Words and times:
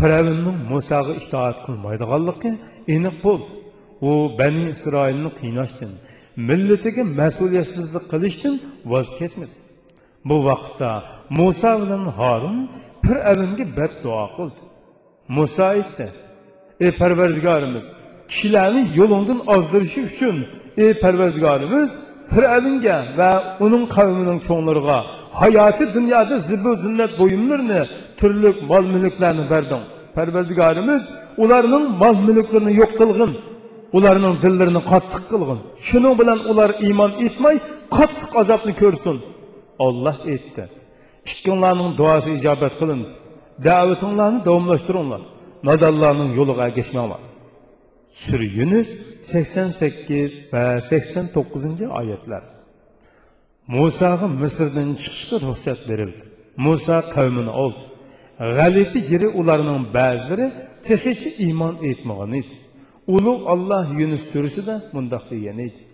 Firavunning 0.00 0.58
Musoga 0.70 1.12
itoat 1.20 1.58
qilmaydiganligi 1.66 2.50
aniq 2.94 3.16
bo'l. 3.24 3.42
U 4.08 4.10
Bani 4.38 4.64
Isroilni 4.74 5.30
qiynashdan, 5.40 5.92
millatiga 6.48 7.02
mas'uliyatsizlik 7.20 8.04
qilishdan 8.12 8.54
voz 8.92 9.08
kechmadi. 9.20 9.56
Bu 10.28 10.36
vaqtda 10.48 10.90
Musa 11.38 11.70
bilan 11.80 12.04
Harun 12.18 12.58
Firavunga 13.04 13.64
beddua 13.78 14.24
qildi. 14.36 14.62
Musa 15.36 15.64
aytdi: 15.74 16.06
"Ey 16.84 16.90
Parvardigorimiz, 17.00 17.86
kishilarni 18.30 18.82
yo'lingdan 18.98 19.40
ozdirishi 19.54 20.00
uchun, 20.10 20.36
ey 20.84 20.92
Parvardigorimiz, 21.02 21.90
Firavunga 22.32 22.96
va 23.18 23.30
uning 23.64 23.84
qavmining 23.96 24.38
cho'nglariga 24.48 24.98
hayoti 25.40 25.84
dunyoda 25.96 26.36
zibu 26.48 26.72
zinnat 26.84 27.12
buyumlarini, 27.20 27.80
turli 28.18 28.50
mol 28.70 28.84
mulklarni 28.94 29.44
berding. 29.52 29.82
Parvardigorimiz 30.16 31.02
ularning 31.42 31.84
mol 32.02 32.16
mulklarini 32.26 32.72
yo'q 32.80 32.92
qilgin. 33.00 33.32
Ularning 33.96 34.34
dillarini 34.44 34.82
qattiq 34.92 35.24
qilgin. 35.32 35.58
Shuning 35.88 36.14
bilan 36.20 36.38
ular 36.50 36.70
iymon 36.86 37.12
etmay, 37.26 37.56
qattiq 37.96 38.32
azobni 38.42 38.72
ko'rsin. 38.82 39.16
Alloh 39.86 40.16
aytdi. 40.32 40.62
Ikkinglarning 41.30 41.90
duosi 42.00 42.30
ijobat 42.38 42.74
qilindi. 42.80 43.10
Da'vatinglarni 43.66 44.40
davomlashtiringlar. 44.48 45.22
Nadallarning 45.68 46.30
yo'liga 46.38 46.62
ergashmanglar. 46.68 47.20
Sürü 48.18 48.44
Yunus 48.44 48.98
88 49.20 50.52
ve 50.52 50.80
89. 50.80 51.64
ayetler. 51.90 52.42
Musağa 53.66 54.28
Mısırdan 54.28 54.92
çıkışka 54.92 55.40
ruhsat 55.40 55.88
verildi. 55.88 56.24
Musa 56.56 57.10
kavmini 57.10 57.50
oldu. 57.50 57.76
Galiti 58.38 59.04
giri 59.04 59.28
ularının 59.28 59.94
bazıları 59.94 60.52
tehiçi 60.82 61.34
iman 61.38 61.84
etmağın 61.84 62.32
idi. 62.32 62.58
Ulu 63.06 63.48
Allah 63.48 63.88
Yunus 63.98 64.22
sürüsü 64.22 64.66
de 64.66 64.82
mundaq 64.92 65.30
deyen 65.30 65.58
idi. 65.58 65.88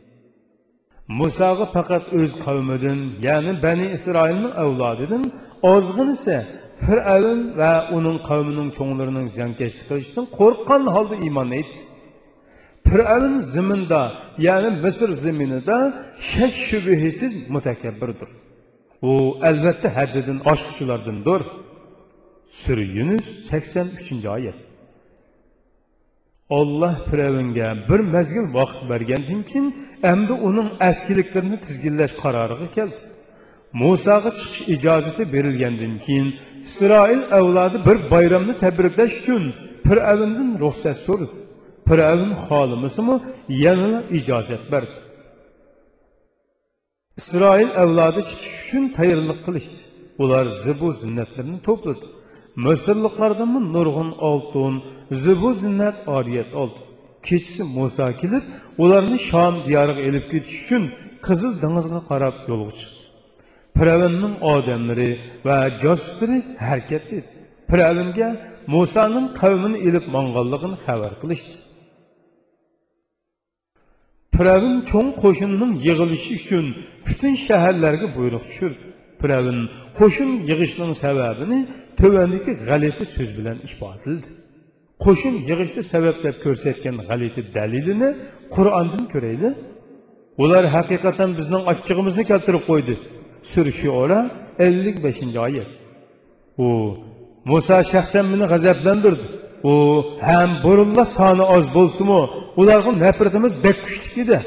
Musağı 1.09 1.72
fakat 1.72 2.12
öz 2.12 2.44
kavmidin, 2.44 3.12
yani 3.22 3.62
Beni 3.62 3.86
İsrail'in 3.86 4.50
evladidin, 4.50 5.33
azgın 5.62 6.12
ise 6.12 6.47
Firavun 6.77 7.59
ve 7.59 7.81
onun 7.92 8.22
kavminin 8.22 8.70
çoğunlarının 8.70 9.27
ziyankeşlik 9.27 9.88
kılıştın 9.88 10.27
korkan 10.27 10.86
halde 10.86 11.16
iman 11.16 11.53
etti. 11.53 11.94
Fir'avn 12.89 13.39
ziminda, 13.39 14.03
ya'ni 14.39 14.71
Misr 14.85 15.11
ziminida 15.25 15.79
shak 16.31 16.55
shubhasiz 16.67 17.33
mutakabbirdir. 17.55 18.31
U 19.03 19.13
albatta 19.49 19.89
haddidan 19.97 20.39
oshquchilardandir. 20.53 21.43
Sura 22.61 22.87
Yunus 22.97 23.27
83-oyat. 23.51 24.59
Alloh 26.51 26.95
Firavunga 27.11 27.69
bir 27.89 28.01
mezgil 28.01 28.55
vaqt 28.55 28.79
bergandan 28.91 29.43
keyin 29.51 29.77
endi 30.12 30.33
uning 30.33 30.69
askiliklarini 30.89 31.59
tizginlash 31.61 32.15
qaroriga 32.23 32.69
keldi. 32.77 33.03
Musaga 33.83 34.31
chiqish 34.39 34.61
ijozati 34.75 35.23
berilgandan 35.35 35.95
keyin 36.05 36.29
Isroil 36.69 37.23
avlodi 37.39 37.79
bir 37.87 37.97
bayramni 38.12 38.55
tabriklash 38.65 39.15
uchun 39.21 39.43
Firavundan 39.87 40.51
ruxsat 40.62 40.99
so'radi. 41.07 41.44
Firavun 41.89 42.33
xolimisimi 42.47 43.17
yana 43.65 43.93
ijozat 44.19 44.65
berdi. 44.73 44.99
Isroil 47.21 47.71
avlodi 47.83 48.21
chiqish 48.29 48.55
uchun 48.63 48.85
tayyorlik 48.97 49.41
qilishdi. 49.47 49.81
Ular 50.23 50.45
zibu 50.65 50.89
zinnatlarni 51.03 51.59
to'pladi. 51.69 52.07
Misrliklardan 52.67 53.53
nurg'un 53.75 54.11
oltin, 54.31 54.75
zibu 55.25 55.51
zinnat 55.62 55.97
oriyat 56.17 56.53
oldi. 56.62 56.81
kechasi 57.27 57.62
Musa 57.77 58.07
kelib, 58.21 58.45
ularni 58.83 59.19
shom 59.31 59.55
diyoriga 59.67 60.03
elib 60.09 60.25
ketish 60.33 60.57
uchun 60.62 60.85
Qizil 61.27 61.53
dengizga 61.62 62.00
qarab 62.11 62.34
yo'lga 62.49 62.73
chiqdi. 62.81 63.03
Firavunning 63.78 64.34
odamlari 64.53 65.11
va 65.47 65.59
josuslari 65.83 66.39
harakat 66.67 67.06
etdi. 67.19 67.34
Firavunga 67.71 68.28
Musaning 68.75 69.27
qavmini 69.41 69.78
elib 69.89 70.05
manganligini 70.17 70.77
xabar 70.87 71.12
qilishdi. 71.23 71.56
Firavun 74.34 74.77
cho'ng 74.91 75.11
qo'shinning 75.22 75.72
yig'ilishi 75.87 76.33
uchun 76.41 76.67
butun 77.06 77.33
shaharlarga 77.47 78.06
buyruq 78.17 78.45
tushirdi. 78.49 78.84
Firavun 79.21 79.59
qo'shin 79.99 80.31
yig'ishning 80.50 80.93
sababini 81.05 81.59
tövəndəki 82.00 82.53
g'alati 82.69 83.05
so'z 83.15 83.31
bilan 83.39 83.56
ifodaladi. 83.69 84.28
Qo'shin 85.05 85.34
yig'ishni 85.49 85.83
sabab 85.93 86.17
deb 86.25 86.37
ko'rsatgan 86.44 86.97
g'alati 87.09 87.41
dalilini 87.56 88.09
Qur'ondan 88.55 89.05
ko'rayli. 89.12 89.50
Ular 90.43 90.65
haqiqatan 90.77 91.31
bizning 91.39 91.62
achchig'imizni 91.73 92.25
keltirib 92.31 92.65
qo'ydi. 92.71 92.94
Sura 93.53 93.73
Shura 93.81 94.21
55-oyat. 94.59 95.71
U 96.65 96.67
Musa 97.50 97.77
shaxsan 97.93 98.25
meni 98.33 98.47
g'azablantirdi. 98.53 99.27
U 99.72 99.75
ham 100.28 100.50
burunla 100.64 101.04
soni 101.16 101.44
oz 101.56 101.66
bo'lsimi 101.76 102.20
ularga 102.60 102.92
nafratimiz 103.04 103.52
bek 103.64 103.76
kuchli 103.86 104.20
edi 104.25 104.38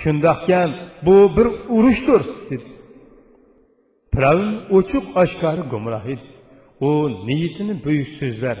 shundoqkan 0.00 0.68
bu 1.06 1.14
bir 1.36 1.46
urushdir 1.76 2.22
dedi. 2.50 2.70
Firavun 4.14 4.52
ochiq 4.78 5.04
oshkori 5.22 5.62
gumroh 5.72 6.04
edi. 6.14 6.26
U 6.80 6.90
niyatini 7.28 7.74
buyuk 7.84 8.08
so'zlar 8.20 8.56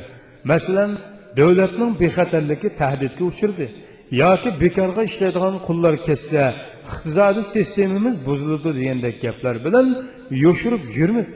masalan 0.50 0.90
davlatning 1.38 1.92
bexatarligi 2.02 2.68
tahdidga 2.80 3.24
uchirdi 3.32 3.66
yoki 4.22 4.50
bekorga 4.62 5.02
ishlaydigan 5.10 5.56
qullar 5.66 5.94
ketsa 6.06 6.42
iqtisodiy 6.88 7.46
sistemamiz 7.54 8.14
buziladi 8.28 8.70
degandek 8.78 9.16
gaplar 9.24 9.56
bilan 9.66 9.86
yo'shirib 10.44 10.82
yurmadi. 10.98 11.32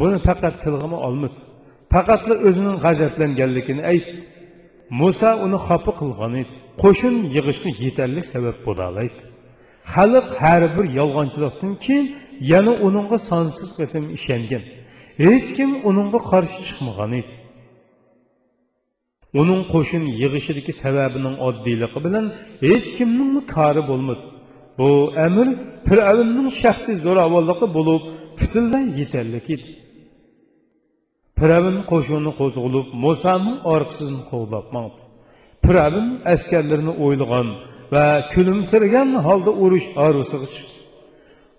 Buni 0.00 0.18
faqat 0.28 0.54
tilg'ima 0.64 0.98
olmadi. 1.08 1.40
Faqatla 1.92 2.34
o'zining 2.48 2.76
g'azablanganligini 2.84 3.82
aytdi 3.92 4.24
muso 5.00 5.30
uni 5.44 5.58
xafa 5.66 5.92
qilgan 6.00 6.34
edi. 6.42 6.54
Qo'shin 6.82 7.14
yig'ishga 7.34 7.70
yetarli 7.84 8.22
sabab 8.32 8.56
bo'lalaydi 8.66 9.24
xalq 9.94 10.28
har 10.42 10.62
bir 10.76 10.86
yolg'onchilikdan 10.98 11.72
keyin 11.84 12.06
yana 12.52 12.72
uningga 12.86 13.18
sonsiz 13.30 13.68
qatim 13.78 14.04
ishongan. 14.18 14.62
Hech 15.24 15.48
kim 15.56 15.70
uningga 15.88 16.20
qarshi 16.30 16.60
chiqmagan 16.68 17.12
edi. 17.20 17.34
Uning 19.40 19.62
qo'shin 19.72 20.04
yig'ishidagi 20.20 20.72
sababining 20.82 21.36
oddiyligi 21.48 21.98
bilan 22.06 22.26
hech 22.66 22.88
kimning 22.98 23.34
kori 23.54 23.82
bo'lmadi. 23.90 24.24
Bu 24.78 24.88
amr 25.26 25.46
fir'avnning 25.88 26.48
shaxsiy 26.62 26.96
zo'ravonligi 27.06 27.66
bo'lib 27.76 28.02
butunlay 28.38 28.84
yetarli 29.00 29.40
edi 29.54 29.70
Firavun 31.38 31.78
qo'shini 31.90 32.32
qo'zg'olib 32.40 32.86
Musaning 33.04 33.58
orqasidan 33.74 34.20
quvlab 34.30 34.66
mangdi. 34.76 35.00
Firavun 35.64 36.08
askarlarini 36.34 36.92
o'ylagan 37.04 37.48
va 37.94 38.06
kulimsirgan 38.32 39.08
holda 39.26 39.52
urush 39.64 39.86
arzusiga 40.06 40.48
chiqdi. 40.54 40.78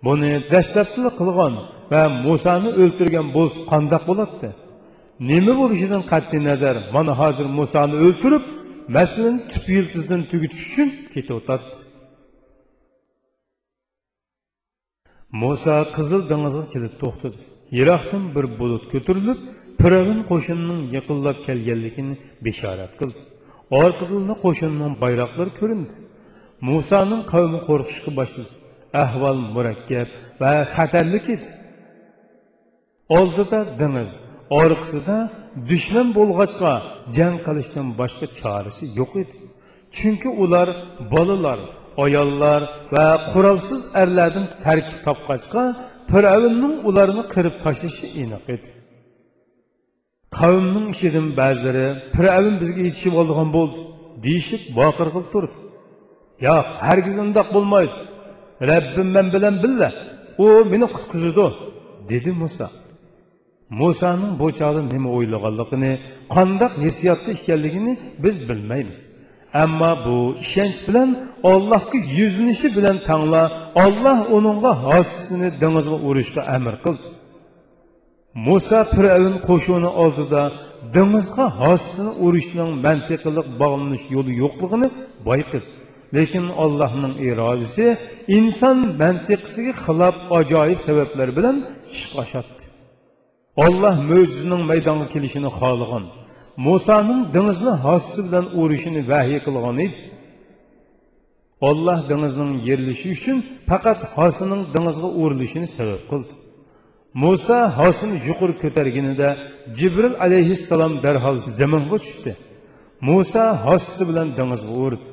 Buni 0.06 0.32
dastlabki 0.54 1.02
qilgan 1.20 1.54
va 1.92 2.02
Musani 2.26 2.70
o'ltirgan 2.82 3.28
bo'lsa 3.36 3.60
qandoq 3.72 4.04
bo'ladi? 4.10 4.50
Nima 5.30 5.54
bo'lishidan 5.62 6.04
qat'iy 6.12 6.42
nazar, 6.50 6.76
mana 6.96 7.14
hozir 7.22 7.48
Musani 7.60 7.96
o'ltirib, 8.06 8.44
masalan, 8.98 9.36
tip 9.52 9.66
yıldızdan 9.76 10.22
tugutish 10.32 10.64
uchun 10.70 10.90
ketayotadi 11.14 11.68
Musa 15.42 15.76
Qizil 15.96 16.22
dengizga 16.32 16.64
kelib 16.74 16.94
to'xtadi. 17.02 17.40
Yiroqdan 17.78 18.24
bir 18.36 18.46
bulut 18.60 18.84
ko'tarilib, 18.94 19.40
Firavun 19.82 20.20
qo'shinining 20.32 20.82
yaqinlab 20.98 21.38
kelganligini 21.48 22.16
bishorat 22.46 22.94
qildi. 23.00 23.22
Orqadan 23.82 24.30
qo'shinning 24.44 24.94
bayroqlari 25.04 25.52
ko'rindi. 25.60 25.96
Musaning 26.70 27.24
qavmi 27.32 27.60
qo'rqishga 27.68 28.12
boshladi. 28.20 28.54
Ahvol 29.04 29.38
murakkab 29.56 30.08
va 30.42 30.52
xatarli 30.76 31.20
edi. 31.36 31.50
Oldida 33.18 33.60
dengiz, 33.82 34.12
orqasida 34.62 35.18
dushman 35.70 36.08
bo'lg'achqa 36.18 36.74
jang 37.18 37.36
qilishdan 37.46 37.88
boshqa 38.00 38.26
chorasi 38.40 38.84
yo'q 39.00 39.12
edi. 39.24 39.38
Chunki 39.98 40.30
ular 40.44 40.68
bolalar, 41.14 41.60
ayollar 42.06 42.62
va 42.94 43.08
qurolsiz 43.32 43.82
erlardan 44.02 44.46
tarkib 44.66 45.00
topqachqa 45.08 45.64
Firavunning 46.12 46.76
ularni 46.90 47.24
qirib 47.34 47.56
tashlashi 47.66 48.06
aniq 48.24 48.46
edi. 48.56 48.70
Ba'zilari 51.40 51.88
firavn 52.16 52.56
bizga 52.62 52.82
yetishib 52.88 53.14
oldigan 53.22 53.50
bo'ldi. 53.58 53.80
Deyishib 54.26 54.62
voqir 54.80 55.08
qilib 55.14 55.30
turdi. 55.34 55.58
Yo'q 56.48 56.66
hargiz 56.88 57.16
undoq 57.24 57.48
bo'lmaydi. 57.56 57.98
Rabbim 58.72 59.10
men 59.16 59.28
bilan 59.36 59.56
billa 59.64 59.90
u 60.44 60.46
meni 60.72 60.88
qutqizadi 60.96 61.48
dedi 62.12 62.32
muso 62.42 62.68
musoning 63.82 64.34
bu 64.42 64.48
chog'da 64.60 64.82
nima 64.94 65.10
o'ylaganligini 65.18 65.92
qandoq 66.36 66.74
hissiyotda 66.86 67.30
ekanligini 67.38 67.94
biz 68.24 68.36
bilmaymiz. 68.50 69.00
Ammo 69.64 69.92
bu 70.06 70.18
ishonch 70.46 70.80
bilan 70.88 71.10
ollohga 71.52 71.98
yuzlanishi 72.20 72.68
bilan 72.78 72.98
tangla 73.08 73.44
olloh 73.84 74.20
uningga 74.38 74.72
hossini 74.86 75.50
dengizga 75.62 75.98
urishga 76.10 76.42
amr 76.56 76.76
qildi. 76.86 77.08
Muso 78.36 78.80
firavn 78.94 79.36
qo'shuni 79.48 79.90
oldida 80.04 80.42
dengizga 80.96 81.46
hossini 81.62 82.12
urishning 82.26 82.72
mantiqiliq 82.86 83.48
bog'lanish 83.62 84.06
yo'li 84.16 84.34
yo'qligini 84.44 84.88
bayqidi 85.28 85.68
lekin 86.16 86.46
allohning 86.64 87.14
irodasi 87.30 87.86
inson 88.38 88.78
mantiqisiga 89.02 89.74
xilof 89.86 90.16
ajoyib 90.40 90.80
sabablar 90.88 91.30
bilan 91.38 91.56
ishga 91.96 92.18
oshadi. 92.24 92.64
Olloh 93.66 93.96
mo'jizining 94.12 94.62
maydonga 94.72 95.08
kelishini 95.14 95.50
xohlagan 95.60 96.04
musoning 96.68 97.22
dengizni 97.36 97.74
hossi 97.86 98.20
bilan 98.28 98.46
urishini 98.62 99.02
vahiy 99.12 99.40
qilgan 99.46 99.78
edi. 99.86 100.02
Olloh 101.70 102.00
dengizning 102.12 102.52
yerilishi 102.68 103.08
uchun 103.18 103.38
faqat 103.70 104.00
hosining 104.16 104.62
dengizga 104.76 105.10
urilishini 105.22 105.68
sabab 105.78 106.02
qildi. 106.12 106.34
Muso 107.14 107.58
hosini 107.80 108.18
yuqori 108.28 108.54
ko'targanida 108.64 109.28
jibril 109.80 110.16
alayhissalom 110.26 110.94
darhol 111.04 111.38
zaminga 111.60 111.98
tushdi 112.04 112.32
muso 113.08 113.44
hossi 113.66 114.02
bilan 114.10 114.28
dengizga 114.38 114.74
urdi 114.86 115.08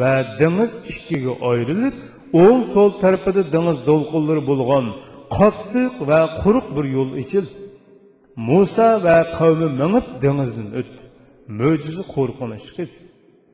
va 0.00 0.12
dengiz 0.40 0.72
ikkiga 0.92 1.32
ayrilib 1.50 1.94
o'ng 2.42 2.62
so'l 2.72 2.90
tarafida 3.02 3.42
dengiz 3.54 3.76
to'lqinlari 3.88 4.42
bo'lgan 4.50 4.86
qattiq 5.36 5.94
va 6.10 6.20
quruq 6.40 6.66
bir 6.76 6.84
yo'l 6.96 7.10
ichildi 7.22 7.58
muso 8.48 8.88
va 9.06 9.16
qavmi 9.38 9.68
minib 9.80 10.06
dengizdan 10.24 10.68
o'tdi 10.80 11.02
mo'jiza 11.60 12.02
qo'rqinish 12.14 12.68
edi 12.82 12.96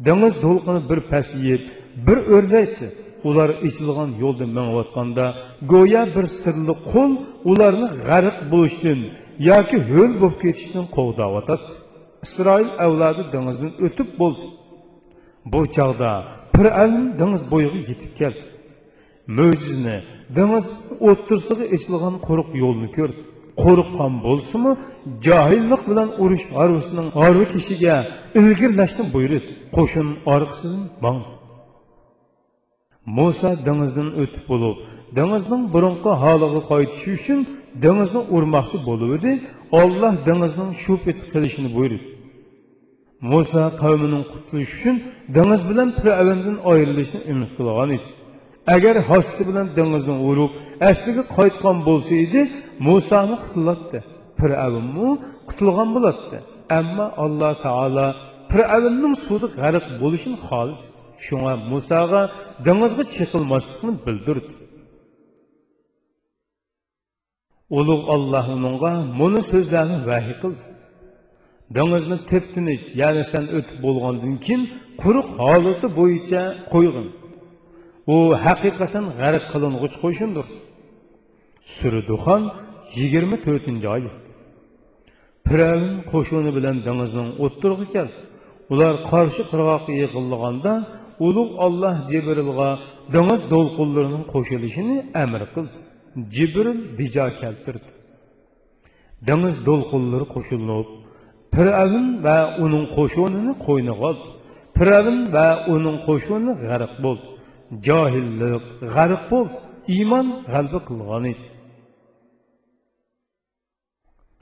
dengiz 0.06 0.32
to'lqini 0.44 0.80
bir 0.90 1.00
pasayib 1.12 1.62
bir 2.06 2.18
o'rlaydi 2.34 2.86
ular 3.28 3.50
ichilgan 3.68 4.10
yo'lda 4.22 4.44
minayotganda 4.52 5.24
go'yo 5.72 6.02
bir 6.14 6.26
sirli 6.40 6.74
qo'l 6.92 7.12
ularni 7.50 7.88
g'arq 8.06 8.36
bo'lishdan 8.52 9.00
yoki 9.50 9.78
ho'l 9.90 10.12
bo'lib 10.20 10.38
ketishdan 10.44 10.86
qovdayotadi 10.96 11.66
isroil 12.26 12.70
avlodi 12.84 13.22
dengizdan 13.34 13.72
o'tib 13.86 14.08
bo'ldi. 14.20 14.46
Bu 15.52 15.60
chog'da 15.76 16.10
fir'avn 16.56 17.02
dengiz 17.20 17.42
bo'yiga 17.52 17.80
yetib 17.90 18.12
keldi. 18.20 18.44
Mo'jizani 19.38 19.96
dengiz 20.36 20.64
o'ttirsig'i 21.08 21.66
ichilgan 21.76 22.14
quruq 22.26 22.50
yo'lni 22.62 22.88
ko'rdi. 22.96 23.20
Qo'rqqan 23.62 24.12
bo'lsimi 24.26 24.72
johillik 25.26 25.82
bilan 25.90 26.08
urush 26.22 26.46
harvisining 26.58 27.08
harvi 27.20 27.46
kishiga 27.54 27.96
ilgirlashni 28.40 29.04
buyurdi. 29.14 29.50
Qo'shin 29.76 30.08
orqasidan 30.34 30.84
bongdi 31.04 31.32
Musa 33.06 33.50
dengizdan 33.66 34.08
o'tib 34.22 34.44
bo'lib 34.50 34.76
dengizning 35.18 35.62
burunqi 35.74 36.12
holiga 36.22 36.60
qaytishi 36.70 37.10
uchun 37.18 37.38
dengizni 37.84 38.20
urmoqchi 38.36 38.78
bo'lib 38.88 39.24
Alloh 39.82 40.14
dengizning 40.28 40.70
shu 40.82 40.94
pet 41.04 41.18
qilishini 41.32 41.68
buyurdi. 41.76 41.98
Musa 43.32 43.62
qavmining 43.82 44.24
qutulishi 44.32 44.74
uchun 44.78 44.96
dengiz 45.36 45.62
bilan 45.70 45.88
fir'avndan 45.98 46.56
ayrilishni 46.72 47.20
umid 47.32 47.50
qilgan 47.56 47.90
edi. 47.96 48.08
Agar 48.74 48.96
hossi 49.08 49.42
bilan 49.48 49.66
dengizni 49.78 50.16
urib 50.28 50.50
asliga 50.90 51.22
qaytgan 51.36 51.76
bo'lsa 51.88 52.12
edi 52.24 52.40
musoni 52.88 53.36
qutuladi 53.44 53.98
fir'avnmu 54.38 55.08
qutulgan 55.48 55.88
bo'ladi 55.96 56.36
ammo 56.78 57.06
alloh 57.24 57.52
taolo 57.66 58.06
fir'avnning 58.50 59.14
suvda 59.26 59.46
g'arq 59.58 59.84
bo'lishini 60.02 60.38
xohladi 60.46 60.86
shunga 61.26 61.52
musoga 61.72 62.22
dengizga 62.66 63.04
chiqilmaslikni 63.14 63.92
bildirdi 64.06 64.54
ulug' 67.78 68.04
olloh 68.14 68.46
unga 68.56 68.92
muni 69.20 69.42
so'zlarni 69.50 69.98
vahiy 70.08 70.36
qildi 70.42 70.66
dengizni 71.76 72.18
tep 72.30 72.44
tinch 72.54 72.84
ya'ni 73.00 73.22
san 73.32 73.44
o'tib 73.58 73.78
bo'lgandan 73.84 74.34
keyin 74.44 74.62
quruq 75.02 75.28
holati 75.44 75.88
bo'yicha 75.98 76.42
qo'yg'in 76.72 77.08
u 78.14 78.16
haqiqatan 78.44 79.04
g'arq 79.18 79.44
qiling'ich 79.52 79.96
qo'shindir 80.02 80.46
suri 81.76 82.00
duxon 82.10 82.42
yigirma 82.98 83.36
to'rtinchi 83.46 83.88
oyat 83.96 84.22
piravn 85.46 85.92
qo'shini 86.12 86.50
bilan 86.56 86.76
dengizning 86.86 87.30
o'ttirg'i 87.44 87.86
keldi 87.94 88.18
ular 88.72 88.92
qarshi 89.10 89.42
qirg'oqqa 89.50 89.92
yig'ilganda 90.02 90.72
ulug' 91.26 91.52
olloh 91.66 91.94
jibrilga 92.10 92.68
dengiz 93.14 93.40
to'lqinlarining 93.52 94.24
qo'shilishini 94.32 94.96
amr 95.22 95.42
qildi 95.54 95.78
jibril 96.34 96.78
bijo 96.98 97.26
keltirdi. 97.40 97.90
Dengiz 99.28 99.54
to'lqinlari 99.68 100.26
qo'shilib 100.34 100.88
firavn 101.56 102.06
va 102.26 102.38
uning 102.64 102.86
qo'shinini 102.96 103.52
qo'yniga 103.66 104.04
oldi 104.08 104.28
firavn 104.78 105.18
va 105.34 105.46
uning 105.74 105.98
qo'shini 106.06 106.52
g'arq 106.64 106.92
bo'ldi 107.04 107.26
johillik 107.86 108.64
g'arq 108.94 109.22
bo'ldi 109.32 109.56
iymon 109.96 110.26
g'alba 110.52 110.78
qilgan 110.88 111.24
edi 111.32 111.46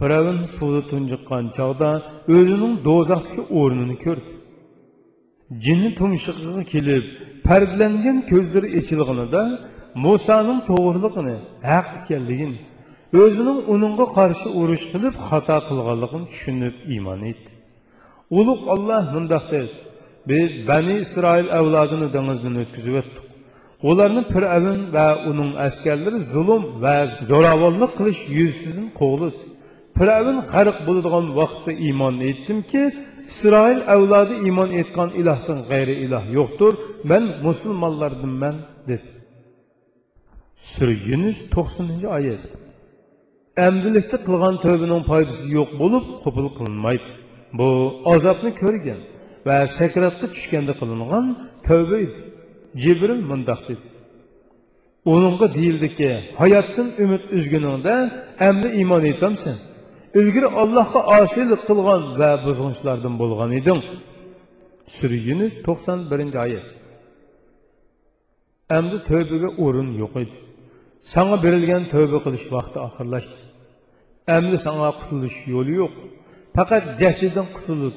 firavn 0.01 0.39
suvda 0.57 0.83
tunjiqqan 0.91 1.45
chog'da 1.57 1.91
o'zining 2.37 2.75
do'zaxdagi 2.89 3.43
o'rnini 3.61 3.97
ko'rdi 4.05 4.33
jinni 5.65 5.91
tumshug'iga 5.99 6.63
kelib 6.73 7.05
pardlangan 7.47 8.19
ko'zlari 8.31 8.69
ichilg'inida 8.81 9.43
musoning 10.07 10.61
to'g'riliqini 10.69 11.37
haq 11.71 11.87
ekanligini 12.01 12.59
o'zining 13.23 13.59
uningga 13.75 14.07
qarshi 14.17 14.49
urush 14.61 14.85
qilib 14.93 15.15
xato 15.29 15.57
qilganligini 15.69 16.27
tushunib 16.33 16.75
iymon 16.95 17.21
etdi. 17.31 17.51
Ulug' 18.39 18.65
olloh 18.75 19.05
mundoq 19.15 19.45
dedi 19.55 19.71
biz 20.31 20.51
bani 20.69 20.95
isroil 21.05 21.49
avlodini 21.59 22.09
dengizdan 22.17 22.55
o'tkazib 22.63 22.95
o'tdik 23.01 23.27
ularni 23.91 24.23
fir'avn 24.33 24.81
va 24.97 25.09
uning 25.31 25.51
askarlari 25.67 26.19
zulm 26.35 26.63
va 26.85 26.97
zo'ravonlik 27.31 27.93
qilish 27.99 28.21
yuzasidan 28.39 28.89
quvladi 29.01 29.41
fir'avn 29.99 30.39
g'arq 30.53 30.79
bo'ladigan 30.87 31.27
vaqtda 31.39 31.73
iymon 31.87 32.15
etdimki 32.31 32.83
isroil 33.33 33.81
avlodi 33.95 34.35
iymon 34.47 34.71
etgan 34.81 35.11
ilohdan 35.21 35.59
g'ayri 35.71 35.95
iloh 36.05 36.25
yo'qdir 36.39 36.73
man 37.11 37.25
musulmonlardanman 37.47 38.57
dedi. 38.91 39.09
Sura 40.73 40.95
yunus 41.09 41.39
to'qsoninchi 41.55 42.07
oyat. 42.19 42.43
Amdilikda 43.67 44.17
qilgan 44.27 44.55
tövbənin 44.65 45.03
foydasi 45.11 45.45
yo'q 45.57 45.71
bo'lib 45.81 46.05
qabul 46.25 46.47
qilinmaydi. 46.59 47.13
Bu 47.59 47.69
azobni 48.15 48.51
ko'rgan 48.63 49.01
va 49.47 49.57
sakratga 49.79 50.27
tushganda 50.35 50.73
qilingan 50.81 51.27
tavba 51.67 51.97
edi. 52.05 52.19
Jibril 52.83 53.21
mundoq 53.31 53.61
dedi. 53.71 53.87
Uningga 55.13 55.47
deyildiki 55.59 56.11
hayotdan 56.41 56.89
umid 57.03 57.23
uzguningda 57.39 57.95
amdi 58.49 58.69
iymon 58.81 59.03
etamsan 59.13 59.57
ilgari 60.21 60.49
allohga 60.63 61.01
osiylik 61.21 61.61
qilgan 61.69 62.03
va 62.21 62.31
buzg'unchilardan 62.47 63.15
bo'lgan 63.23 63.51
eding 63.61 63.81
sura 64.97 65.17
yunus 65.29 65.55
to'qson 65.67 65.99
birinchi 66.11 66.39
oyat 66.47 66.67
amdi 68.77 68.97
tövbəga 69.11 69.51
o'rin 69.65 69.91
yo'q 70.03 70.15
edi 70.25 70.37
Sana 71.13 71.43
berilgan 71.43 71.85
tövbe 71.93 72.19
qilish 72.25 72.47
vaqti 72.57 72.79
oxirlashdi. 72.89 73.41
Endi 74.37 74.57
sana 74.67 74.89
qutulish 75.01 75.39
yo'li 75.55 75.75
yo'q. 75.83 75.95
Faqat 76.57 76.85
jasiddan 77.03 77.47
qutulib. 77.57 77.97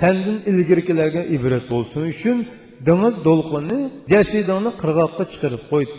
Sendin 0.00 0.38
ilgirkilarga 0.50 1.22
ibrat 1.36 1.64
bo'lsin 1.72 2.02
uchun 2.12 2.38
dengiz 2.88 3.14
to'lqini 3.26 3.78
jasidingni 4.12 4.70
qirg'oqqa 4.82 5.24
chiqarib 5.32 5.62
qo'ydi. 5.72 5.94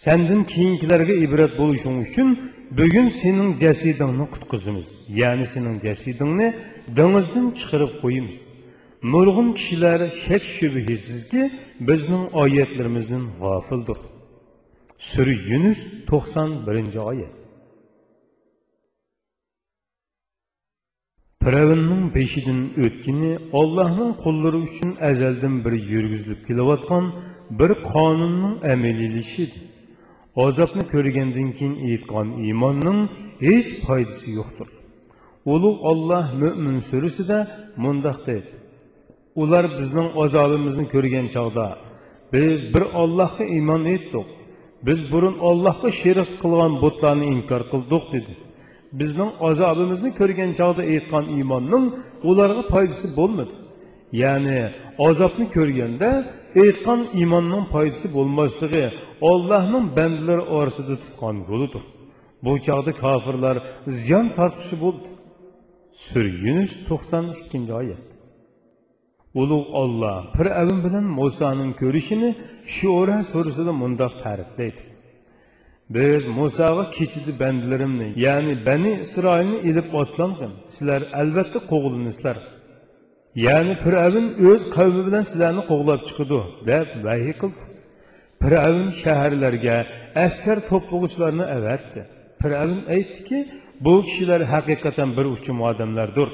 Senden 0.00 0.44
keyinkilerge 0.44 1.16
ibret 1.16 1.58
buluşun 1.58 2.00
üçün 2.00 2.38
bugün 2.70 3.08
senin 3.08 3.56
cesidini 3.56 4.30
kutkuzumuz. 4.30 5.04
Yani 5.08 5.44
senin 5.44 5.80
cesidini 5.80 6.56
denizden 6.96 7.50
çıkarıp 7.50 8.02
koyumuz. 8.02 8.40
Nurgun 9.02 9.52
kişiler 9.52 10.06
şek 10.06 10.42
şübihisiz 10.42 11.28
ki 11.28 11.52
bizden 11.80 12.28
ayetlerimizden 12.32 13.22
gafıldır. 13.40 13.98
Sürü 14.98 15.52
Yunus 15.52 15.86
91. 16.10 17.08
ayet. 17.08 17.30
Piravinning 21.40 22.14
beshidan 22.14 22.70
o'tgini 22.84 23.38
Allohning 23.52 24.16
qullari 24.22 24.56
uchun 24.56 24.96
azaldan 25.00 25.64
bir 25.64 25.72
yurgizilib 25.72 26.46
kelayotgan 26.46 27.14
bir 27.50 27.82
qonunning 27.82 28.64
amaliylashidir 28.64 29.69
azobni 30.46 30.84
ko'rgandan 30.92 31.48
keyin 31.58 31.74
aytgan 31.90 32.26
iymonning 32.44 33.00
hech 33.46 33.70
foydasi 33.86 34.28
yo'qdir. 34.38 34.68
Ulug' 35.52 35.80
olloh 35.90 36.24
mo'min 36.42 36.76
surasida 36.90 37.38
mundoq 37.84 38.18
deydi 38.28 38.60
ular 39.42 39.64
bizning 39.78 40.08
azobimizni 40.24 40.86
ko'rgan 40.94 41.26
chog'da 41.34 41.66
biz 42.32 42.74
bir 42.74 42.84
ollohga 43.02 43.44
iymon 43.44 43.84
etdik 43.84 44.26
biz 44.86 45.12
burun 45.12 45.36
ollohga 45.48 45.90
sherik 46.00 46.30
qilgan 46.42 46.72
butlarni 46.82 47.26
inkor 47.34 47.62
qildik 47.72 48.04
dedi. 48.14 48.32
Bizning 49.00 49.30
azobimizni 49.48 50.10
ko'rgan 50.20 50.50
chog'da 50.60 50.82
aytgan 50.94 51.24
iymonning 51.36 51.84
ularga 52.30 52.62
foydasi 52.72 53.06
bo'lmadi. 53.18 53.54
Yani 54.12 54.72
azapını 54.98 55.50
körgende 55.50 56.30
eytkan 56.54 57.08
imanının 57.14 57.64
paydası 57.64 58.14
bulmazlığı 58.14 58.92
Allah'ın 59.22 59.96
bendileri 59.96 60.40
arasında 60.40 60.98
tutkan 60.98 61.34
yoludur. 61.34 61.80
Bu 62.42 62.60
çağda 62.60 62.94
kafirler 62.94 63.62
ziyan 63.86 64.34
tartışı 64.34 64.80
buldu. 64.80 65.08
Sür 65.92 66.46
Yunus 66.46 66.88
92. 66.90 67.74
ayet. 67.74 67.98
Ulug 69.34 69.66
Allah 69.72 70.26
Firavun 70.36 70.84
bilen 70.84 71.04
Musa'nın 71.04 71.76
görüşünü 71.76 72.34
Şura 72.66 73.22
surasida 73.22 73.72
mundaq 73.72 74.18
ta'riflaydi. 74.22 74.82
Biz 75.90 76.28
Musa'ga 76.28 76.90
keçidi 76.90 77.40
bendilerimni, 77.40 78.12
yani 78.16 78.66
Beni 78.66 79.00
İsrail'ni 79.00 79.58
ilip 79.58 79.94
otlanğın. 79.94 80.52
Sizler 80.64 81.02
elbette 81.14 81.58
kovulun 81.58 81.66
qoğulunuzlar. 81.66 82.59
Ya'ni 83.34 83.74
fir'avn 83.84 84.26
o'z 84.50 84.62
qavmi 84.76 85.02
bilan 85.06 85.24
sizlarni 85.30 85.62
qo'g'lab 85.70 86.00
chiqidi 86.08 86.40
deb 86.70 86.88
vahiy 87.06 87.34
qildi 87.42 87.62
fir'avn 88.42 88.86
shaharlarga 89.02 89.76
askar 90.24 90.58
to'plag'uvchilarni 90.70 91.46
avatdi 91.56 92.00
fir'avn 92.40 92.80
aytdiki 92.96 93.38
bu 93.84 93.94
kishilar 94.06 94.40
haqiqatan 94.54 95.08
bir 95.16 95.26
uchum 95.36 95.58
odamlardir 95.70 96.28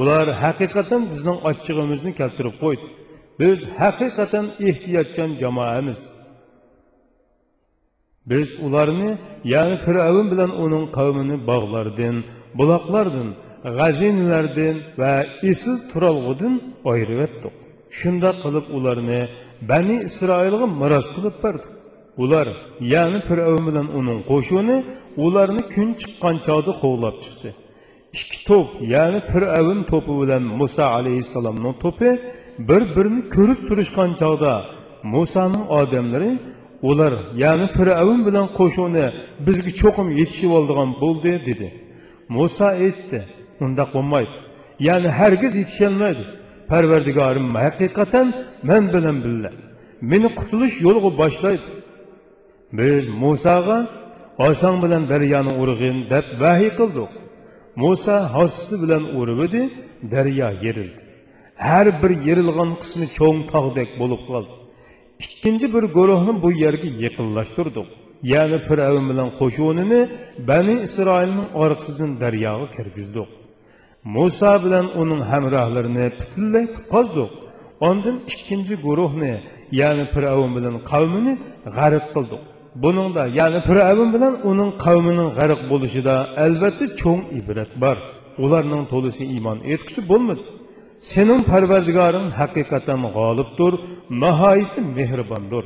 ular 0.00 0.26
haqiqatan 0.44 1.02
bizning 1.12 1.38
ochchig'imizni 1.50 2.12
keltirib 2.20 2.56
qo'ydi 2.64 2.86
biz 3.40 3.58
haqiqatan 3.80 4.46
ehtiyotchan 4.68 5.30
jamoamiz 5.42 6.00
biz 8.30 8.48
ularni 8.66 9.10
ya'ni 9.54 9.76
fir'avn 9.84 10.26
bilan 10.32 10.50
uning 10.64 10.84
qavmini 10.98 11.36
bog'lardan 11.50 12.16
buloqlardan 12.58 13.28
g'azinlardan 13.78 14.76
va 15.00 15.12
esil 15.50 15.76
turolg'udin 15.90 16.54
ayirib 16.90 17.20
etdik 17.26 17.54
shunda 18.00 18.30
qilib 18.42 18.66
ularni 18.76 19.20
bani 19.70 19.96
isroilga 20.08 20.66
miros 20.82 21.06
qilib 21.14 21.36
berdik 21.44 21.72
ular 22.22 22.46
ya'ni 22.92 23.20
fir'avn 23.28 23.62
bilan 23.68 23.86
uning 23.98 24.20
qo'shuni 24.30 24.76
ularni 25.24 25.62
kun 25.74 25.88
chiqqan 26.00 26.36
chog'da 26.46 26.72
quvlab 26.82 27.16
chiqdi. 27.24 27.50
Ikki 28.18 28.38
to'p 28.48 28.68
ya'ni 28.94 29.20
fir'avn 29.30 29.80
to'pi 29.90 30.12
bilan 30.20 30.42
muso 30.60 30.84
alayhissalomni 30.98 31.72
to'pi 31.84 32.10
bir 32.68 32.82
birini 32.96 33.22
ko'rib 33.34 33.60
turishgan 33.68 34.10
chog'da 34.20 34.52
musoning 35.14 35.64
odamlari 35.80 36.32
ular 36.90 37.12
ya'ni 37.44 37.66
fir'avn 37.76 38.20
bilan 38.28 38.46
qo'shuni 38.58 39.04
bizga 39.46 39.70
cho'qim 39.80 40.08
yetishib 40.20 40.50
oldigan 40.58 40.90
bo'ldi 41.02 41.32
dedi. 41.48 41.68
Muso 42.36 42.66
aytdi 42.84 43.18
undaq 43.66 43.88
bo'lmaydi 43.96 44.34
ya'ni 44.88 45.08
hargiz 45.18 45.52
yetisholmaydi 45.60 46.24
parvardigorim 46.70 47.48
haqiqatan 47.64 48.26
men 48.68 48.84
bilan 48.94 49.16
billa 49.24 49.50
meni 50.10 50.28
qutulish 50.38 50.76
yo'liga 50.86 51.10
boshlaydi 51.20 51.68
biz 52.78 53.04
musoga 53.22 53.78
osong 54.48 54.76
bilan 54.84 55.02
daryoni 55.12 55.52
urg'in 55.62 55.96
deb 56.12 56.26
vahiy 56.42 56.72
qildik 56.78 57.10
muso 57.82 58.16
hossisi 58.34 58.74
bilan 58.82 59.04
urib 59.20 59.40
edi 59.46 59.62
daryo 60.14 60.48
yerildi. 60.64 61.02
Har 61.66 61.86
bir 62.02 62.10
yerilgan 62.26 62.70
qismi 62.82 63.06
cho'ng 63.18 63.40
tog'dek 63.52 63.90
bo'lib 64.00 64.22
qoldi 64.30 64.54
ikkinchi 65.24 65.66
bir 65.74 65.84
guruhni 65.96 66.42
bu 66.42 66.50
yerga 66.64 66.88
yaqinlashtirdik 67.04 67.88
ya'ni 68.32 68.58
fir'avn 68.68 69.04
bilan 69.10 69.28
qo'shunini 69.40 70.00
bani 70.48 70.74
isroilning 70.86 71.48
orqasidan 71.62 72.10
daryoga 72.22 72.66
kirgizdik 72.76 73.28
Musa 74.04 74.64
bilen 74.64 74.84
onun 74.84 75.22
hemrahlarını 75.22 76.10
bütünley 76.10 76.66
qutqazdık. 76.66 77.30
Ondan 77.80 78.20
ikinci 78.26 78.76
guruhni, 78.76 79.42
yani 79.72 80.10
Firavun 80.14 80.56
bilen 80.56 80.84
kavmini 80.84 81.38
garip 81.64 82.14
kıldık. 82.14 82.40
Bunun 82.74 83.14
da 83.14 83.26
yani 83.26 83.62
Firavun 83.62 84.14
bilen 84.14 84.34
onun 84.44 84.78
kavminin 84.78 85.30
garip 85.30 85.70
buluşuda 85.70 86.28
elbette 86.36 86.96
çoğun 86.96 87.24
ibret 87.24 87.80
var. 87.80 87.98
Onlarının 88.38 88.86
tolisi 88.86 89.26
iman 89.26 89.60
etkisi 89.64 90.08
bulmadı. 90.08 90.40
Senin 90.94 91.42
perverdigarın 91.42 92.28
hakikaten 92.28 93.02
galiptir, 93.02 93.80
nahayeti 94.10 94.80
mehribandır. 94.80 95.64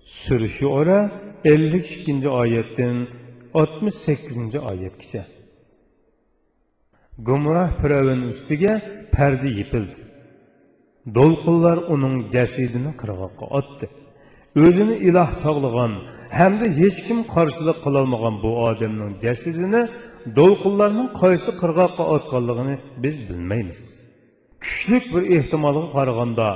Sürüşü 0.00 0.66
ora 0.66 1.10
52. 1.44 2.28
ayetten 2.28 3.06
68. 3.54 4.56
ayet 4.70 4.98
kişi. 4.98 5.37
Gumroh 7.26 7.70
firavn 7.80 8.20
ustiga 8.32 8.74
parda 9.14 9.48
yipildi. 9.58 10.00
Do'lqinlar 11.16 11.78
uning 11.94 12.16
jasidini 12.34 12.92
qirg'oqqa 13.00 13.46
otdi. 13.58 13.86
O'zini 14.64 14.96
iloh 15.08 15.30
sog'lagan 15.44 15.92
hamda 16.38 16.66
hech 16.80 16.98
kim 17.06 17.18
qarshilik 17.34 17.78
qilolmagan 17.84 18.34
bu 18.44 18.50
odamning 18.68 19.12
jasadini 19.24 19.82
do'lqinlarning 20.38 21.08
qaysi 21.20 21.50
qirg'oqqa 21.60 22.04
otganligini 22.14 22.74
biz 23.02 23.16
bilmaymiz. 23.28 23.78
Kuchlik 24.62 25.04
bir 25.14 25.22
ehtimolga 25.36 25.86
qaraganda 25.96 26.48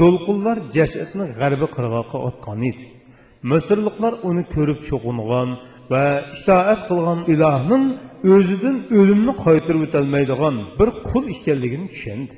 do'lqinlar 0.00 0.56
jasadni 0.76 1.24
g'arbiy 1.38 1.68
qirg'oqqa 1.76 2.18
otgan 2.28 2.60
edi. 2.70 2.84
Misrliklar 3.50 4.12
uni 4.28 4.42
ko'rib 4.54 4.80
cho'qingan 4.88 5.48
va 5.92 6.04
itoat 6.38 6.80
qilgan 6.88 7.20
ilohning 7.34 7.84
o'zidan 8.34 8.76
o'limni 8.98 9.32
qaytarib 9.44 9.82
o'tolmaydigan 9.86 10.56
bir 10.78 10.88
qul 11.08 11.24
ekanligini 11.34 11.86
tushundi 11.92 12.34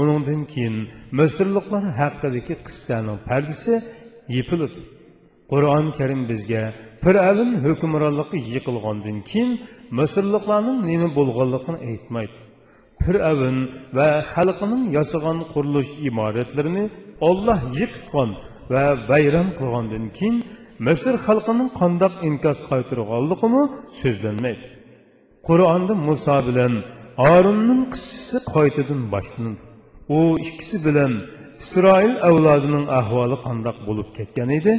uningdan 0.00 0.40
keyin 0.52 0.76
misrliklar 1.18 1.84
haqidagi 2.00 2.54
qissaning 2.66 3.18
pardasi 3.28 3.74
yepiladi 4.36 4.80
qur'oni 5.52 5.90
karim 5.98 6.22
bizga 6.30 6.62
fir'avn 7.04 7.50
hukmronligi 7.64 8.38
yiqilgandan 8.52 9.18
keyin 9.30 9.50
misrliklarning 9.98 10.78
nima 10.90 11.08
bo'lganligini 11.18 11.78
aytmaydi 11.90 12.36
fir'avn 13.04 13.56
va 13.96 14.08
xalqining 14.32 14.82
yasagan 14.96 15.38
qurilish 15.52 15.90
imoratlarini 16.08 16.84
olloh 17.28 17.60
yiqitgan 17.78 18.30
va 18.72 18.84
vayron 19.10 19.48
qilgandan 19.58 20.04
keyin 20.18 20.36
misr 20.86 21.14
xalqining 21.26 21.70
qandoq 21.80 22.14
inkos 22.28 22.58
qaytirganligimi 22.70 23.62
so'zlanmaydi 24.00 24.64
qur'onda 25.48 25.94
muso 26.08 26.36
bilan 26.48 26.72
orunning 27.32 27.82
qissasi 27.92 28.38
qaytadan 28.54 29.00
boshlanadi 29.14 29.62
u 30.16 30.18
ikkisi 30.44 30.76
bilan 30.86 31.12
isroil 31.62 32.14
avlodining 32.28 32.86
ahvoli 33.00 33.36
qandoq 33.46 33.76
bo'lib 33.88 34.08
ketgan 34.18 34.48
edi 34.58 34.74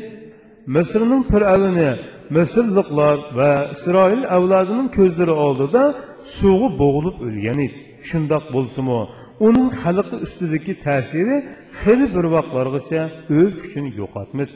misrning 0.76 1.24
fir'avni 1.32 1.90
misrliqlar 2.38 3.18
va 3.40 3.52
isroil 3.76 4.24
avlodining 4.38 4.90
ko'zlari 4.98 5.36
oldida 5.46 5.84
suvga 6.38 6.70
bo'g'ilib 6.82 7.18
o'lgan 7.28 7.60
edi 7.68 7.78
shundoq 8.10 8.44
bo'lsimi 8.56 9.00
uning 9.48 9.70
xalqi 9.82 10.16
ustidagi 10.26 10.74
ta'siri 10.86 11.36
xili 11.80 12.08
bir 12.16 12.26
vaqtlargacha 12.36 13.02
o'z 13.38 13.52
kuchini 13.62 13.90
yo'qotmadi 14.02 14.54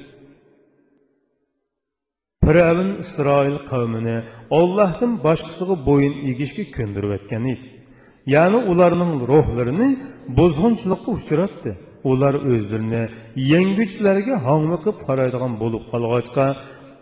fir'avn 2.46 2.90
isroil 3.04 3.58
qavmini 3.72 4.18
ollohdan 4.60 5.12
boshqasiga 5.26 5.76
bo'yin 5.88 6.14
egishga 6.32 6.64
ko'ndirib 6.78 7.12
atgan 7.18 7.44
edi. 7.54 7.68
Ya'ni 8.36 8.60
ularning 8.72 9.14
ruhlarini 9.32 9.90
buzg'unchilikqa 10.38 11.10
uchratdi. 11.18 11.72
Ular 12.12 12.36
o'zlarini 12.52 13.04
yenggichlarga 13.52 14.36
hongmiqib 14.48 14.96
qaraydigan 15.08 15.54
bo'lib 15.62 15.84
qolg'achqa 15.92 16.46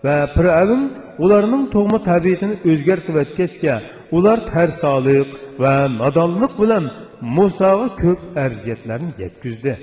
va 0.06 0.18
fir'avn 0.36 0.82
ularning 1.24 1.64
tug'ma 1.76 2.00
tabiatini 2.10 2.56
o'zgartib 2.72 3.16
o'tgachga 3.24 3.76
ular 4.18 4.38
tarsoliq 4.54 5.30
va 5.64 5.76
nodonlik 6.02 6.54
bilan 6.62 6.86
musoga 7.38 7.88
ko'p 8.02 8.22
arziyatlarni 8.46 9.12
yetkazdi. 9.24 9.74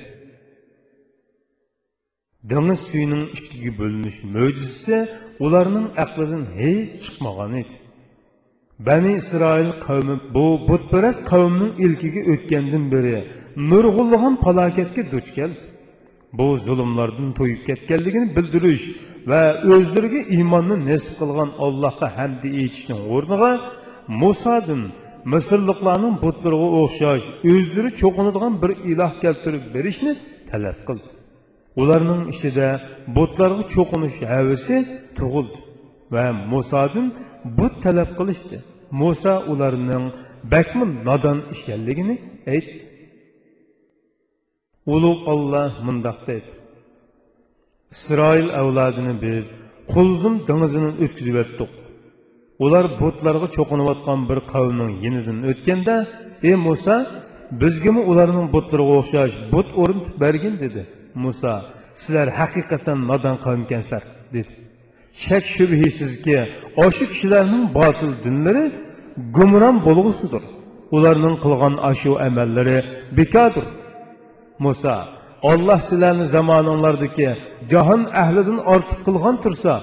Dengiz 2.50 2.80
suyining 2.88 3.24
ikkiga 3.38 3.70
bo'linish 3.80 4.18
mo'jizasi 4.34 4.96
ularning 5.44 5.86
aqlidan 6.04 6.44
hech 6.60 6.90
chiqmagan 7.04 7.52
edi 7.62 7.74
bani 8.88 9.12
isroil 9.22 9.70
qavmi 9.86 10.16
bu 10.34 10.46
butparast 10.68 11.22
qavmning 11.32 11.72
ilkiga 11.84 12.22
o'tgandan 12.32 12.84
beri 12.94 13.16
nurg'ulg'an 13.70 14.34
falokatga 14.44 15.02
duch 15.14 15.28
keldi 15.38 15.64
bu 16.38 16.46
zulmlardan 16.66 17.30
to'yib 17.38 17.60
ketganligini 17.68 18.28
bildirish 18.36 18.84
va 19.30 19.42
o'zlariga 19.74 20.20
iymonni 20.36 20.76
nasib 20.90 21.14
qilgan 21.20 21.50
allohga 21.64 22.08
hamdi 22.18 22.48
aytishning 22.62 23.00
o'rniga 23.14 23.52
musodan 24.22 24.82
misrliqlarning 25.32 26.14
butlariga 26.24 26.68
o'xshash 26.80 27.24
o'zlari 27.52 27.90
cho'qinadigan 28.00 28.52
bir 28.62 28.72
iloh 28.92 29.12
keltirib 29.24 29.64
berishni 29.74 30.12
talab 30.50 30.78
qildi 30.88 31.10
ularning 31.80 32.22
ichida 32.32 32.68
butlarga 33.16 33.64
cho'qinish 33.74 34.18
havisi 34.32 34.76
tug'ildi 35.18 35.58
va 36.14 36.24
musodan 36.52 37.06
but 37.58 37.74
talab 37.84 38.10
qilishdi. 38.18 38.56
Muso 39.00 39.34
ularning 39.52 40.04
bakmi 40.52 40.86
nodon 41.08 41.38
ekanligini 41.54 42.16
aytdi. 42.54 42.84
Ulug' 44.94 45.22
olloh 45.32 45.70
mundoq 45.86 46.18
dedi. 46.28 46.50
Isroil 47.94 48.48
avlodini 48.60 49.14
biz 49.24 49.44
qulzum 49.92 50.34
dengizini 50.48 50.90
o'tkazib 51.04 51.36
o'tdik 51.42 51.72
ular 52.64 52.84
butlarga 53.00 53.48
cho'qinayotgan 53.56 54.20
bir 54.28 54.38
qavmning 54.52 54.92
yenidan 55.04 55.38
o'tganda 55.50 55.96
ey 56.48 56.56
muso 56.66 56.96
bizgimi 57.62 58.02
ularning 58.10 58.46
butlariga 58.54 58.94
o'xshash 59.00 59.34
but 59.52 59.68
o'rnatib 59.82 60.14
bergin? 60.24 60.54
dedi. 60.64 60.82
Musa, 61.22 61.54
sizlər 61.96 62.30
həqiqətən 62.36 63.06
nadan 63.08 63.38
qavmkənslər, 63.44 64.04
dedi. 64.34 64.52
Şək 65.16 65.44
şübhisiz 65.54 66.12
ki, 66.24 66.36
aşı 66.84 67.04
kişilərinin 67.12 67.64
batıl 67.74 68.12
dinləri 68.24 68.64
qumran 69.36 69.84
bolğusudur. 69.84 70.42
Onlarının 70.94 71.38
qılğan 71.44 71.78
aşı 71.90 72.12
əməlləri 72.26 72.76
bikadır. 73.16 73.64
Musa, 74.58 74.94
Allah 75.42 75.78
sizlərini 75.88 76.26
zamanınlardakı 76.36 77.30
cahan 77.70 78.04
əhlidin 78.22 78.60
artıq 78.74 79.00
qılğan 79.06 79.40
tursa, 79.44 79.74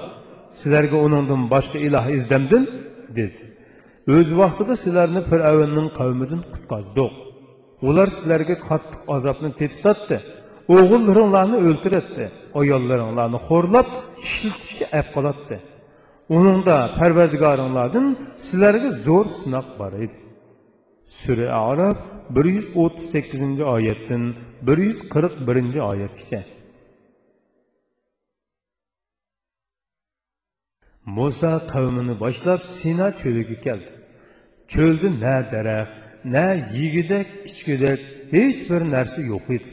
sizlərə 0.60 0.94
onundan 1.06 1.50
başqa 1.50 1.78
ilah 1.78 2.06
izdəmdin, 2.18 2.64
dedi. 3.18 3.50
Öz 4.06 4.28
vaxtında 4.38 4.74
sizlərini 4.84 5.22
Firavunun 5.30 5.90
qavmindən 5.98 6.42
qutqazdıq. 6.52 7.12
Onlar 7.88 8.08
sizlərə 8.16 8.58
qattiq 8.68 9.10
azabını 9.16 9.54
tetitatdı. 9.60 10.22
O'g'illaringlarni 10.76 11.56
o'ltiratdi. 11.68 12.24
Ayollaringlarni 12.60 13.38
xo'rlab 13.48 13.88
ishlatishga 14.26 14.86
ayb 14.98 15.08
qoladi 15.16 15.56
uningda 16.36 16.76
parvardigoringlardan 16.98 18.06
sizlarga 18.46 18.90
zo'r 19.06 19.26
sinoq 19.40 19.68
bor 19.80 19.92
edi. 20.04 20.18
Sura 21.20 21.48
arab 21.70 21.98
bir 22.34 22.44
yuz 22.56 22.66
o'ttiz 22.82 23.06
sakkizinchi 23.14 23.64
oyatdan 23.76 24.22
bir 24.66 24.78
yuz 24.88 25.00
qirq 25.14 25.34
birinchi 25.48 25.80
oyatgacha 25.90 26.40
muso 31.16 31.52
qavmini 31.72 32.14
boshlab 32.24 32.60
sino 32.78 33.06
cho'liga 33.20 33.56
keldi. 33.66 33.90
Cho'lda 34.72 35.08
na 35.24 35.36
daraxt 35.52 35.94
na 36.34 36.46
yigidak 36.76 37.28
ichgidak 37.48 38.00
hech 38.34 38.60
bir 38.70 38.80
narsa 38.94 39.20
yo'q 39.32 39.46
edi. 39.56 39.70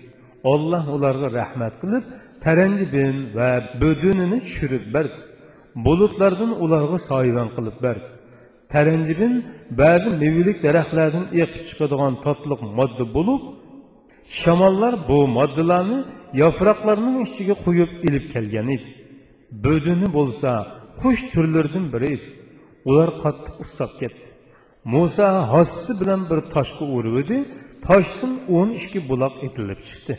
Olloh 0.53 0.83
ularga 0.95 1.27
rahmat 1.39 1.73
qilib 1.81 2.03
taranjibin 2.45 3.15
va 3.37 3.49
budunini 3.81 4.39
tushirib 4.45 4.85
berdi 4.95 5.21
bulutlardan 5.85 6.51
ularga 6.63 6.97
soyvan 7.09 7.49
qilib 7.57 7.77
berdi 7.85 8.07
taranjibin 8.73 9.33
ba'zi 9.81 10.09
mevilik 10.23 10.57
daraxtlardan 10.65 11.25
eqib 11.43 11.63
chiqadigan 11.69 12.13
totliq 12.25 12.61
modda 12.77 13.05
bo'lib 13.17 13.41
shamollar 14.41 14.93
bu 15.09 15.17
moddalarni 15.37 15.99
yaproqlarning 16.43 17.15
ichiga 17.27 17.55
quyib 17.65 17.91
ilib 18.07 18.25
kelgan 18.33 18.67
edi. 18.75 18.89
Buduni 19.63 20.07
bo'lsa 20.17 20.49
qush 21.01 21.21
turlaridan 21.33 21.85
biri 21.93 22.07
edi. 22.15 22.27
Ular 22.89 23.09
qattiq 23.23 23.55
issab 23.65 23.91
ketdi. 24.01 24.27
Muso 24.93 25.27
hossi 25.53 25.91
bilan 26.01 26.21
bir 26.29 26.39
toshga 26.55 26.85
urib 26.97 27.15
edi 27.23 27.37
toshdan 27.87 28.33
o'n 28.57 28.69
ikki 28.79 28.99
buloq 29.09 29.35
etilib 29.47 29.79
chiqdi. 29.87 30.13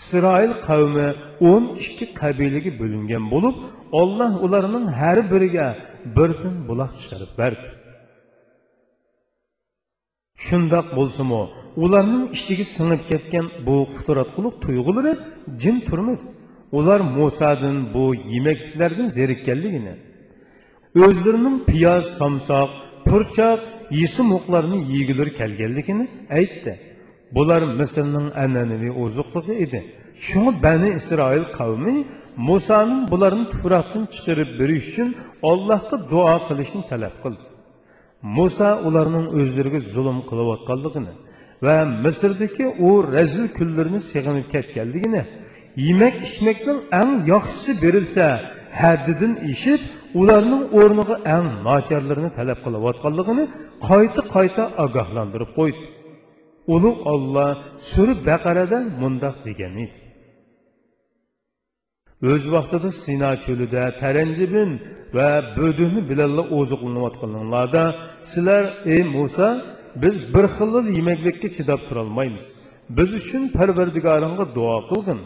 Isroil 0.00 0.52
qavmi 0.68 1.08
o'n 1.50 1.64
ikki 1.84 2.06
qabilaga 2.20 2.70
bo'lingan 2.80 3.24
bo'lib 3.32 3.56
olloh 4.00 4.32
ularning 4.46 4.86
har 5.00 5.18
biriga 5.32 5.66
birdan 6.16 6.56
buloq 6.68 6.90
chiqarib 7.00 7.32
berdi. 7.40 7.68
Shundoq 10.46 10.86
bo'lsimi 10.98 11.42
ularning 11.84 12.24
ichiga 12.36 12.66
singib 12.76 13.02
ketgan 13.10 13.46
bu 13.66 13.76
qutratquliq 13.94 14.54
tuyg'ulari 14.64 15.12
jim 15.62 15.76
turmadi. 15.88 16.24
Ular 16.78 17.00
musodan 17.18 17.76
bu 17.94 18.04
yemakliklardan 18.32 19.08
zerikkanligini 19.18 19.94
o'zlarining 21.04 21.56
piyoz 21.70 22.04
somsoq 22.20 22.70
purchoq 23.08 23.60
yisimuqlarni 24.00 24.78
yegilar 24.94 25.28
kelganligini 25.40 26.06
aytdi. 26.38 26.72
Bular 27.34 27.62
Mısır'ın 27.62 28.28
ənənəvi 28.44 28.90
uzukluğu 29.04 29.52
idi. 29.64 29.80
Şunu 30.14 30.50
Bəni 30.64 30.96
İsrail 30.96 31.44
kavmi 31.44 32.04
Musa'nın 32.36 33.08
bunların 33.10 33.50
Tövrat'ın 33.50 34.06
çıkarıp 34.06 34.60
bir 34.60 34.68
için 34.68 35.16
Allah'a 35.42 36.10
dua 36.10 36.48
kılışını 36.48 36.86
talep 36.88 37.22
kıldı. 37.22 37.40
Musa 38.22 38.80
onların 38.80 39.26
özlerine 39.40 39.78
zulüm 39.78 40.26
kılavat 40.26 40.66
kılıvatkallığını 40.66 41.12
ve 41.62 41.84
Mısır'daki 41.84 42.66
o 42.66 43.12
rezil 43.12 43.48
küllerini 43.48 44.00
sığınıp 44.00 44.50
ketkeldiğini, 44.50 45.26
yemek 45.76 46.20
içmekten 46.20 46.80
en 46.92 47.24
yakışı 47.26 47.82
verilse 47.82 48.40
həddidin 48.72 49.50
işib, 49.50 49.80
onların 50.14 50.72
ornuğu 50.72 51.18
en 51.24 51.64
naçarlarını 51.64 52.34
talep 52.34 52.64
kılıvatkallığını 52.64 53.48
kayıtı 53.88 54.22
kayıta 54.22 54.72
agahlandırıp 54.76 55.54
koydu. 55.56 55.93
Ulug 56.66 57.04
Allah 57.06 57.50
Sürü 57.76 58.16
Bəqərədə 58.24 58.80
mındaq 59.00 59.42
degən 59.44 59.76
idi. 59.84 60.00
Öz 62.22 62.44
vaxtıda 62.52 62.90
Sina 62.90 63.34
çölüdə 63.44 63.84
tərəncibin 64.00 64.70
və 65.16 65.28
bödünü 65.56 66.06
bilərlə 66.08 66.46
ozuqlanıvatqanlarda 66.58 67.84
sizlər, 68.22 68.70
ey 68.88 69.02
Musa, 69.04 69.50
biz 70.02 70.22
bir 70.34 70.48
xillil 70.56 70.88
yeməklikki 70.98 71.50
çidab 71.56 71.84
turalmaymiz. 71.88 72.46
Biz 72.88 73.14
üçün 73.20 73.50
pərverdigarınqa 73.56 74.54
dua 74.54 74.78
qılgın. 74.88 75.20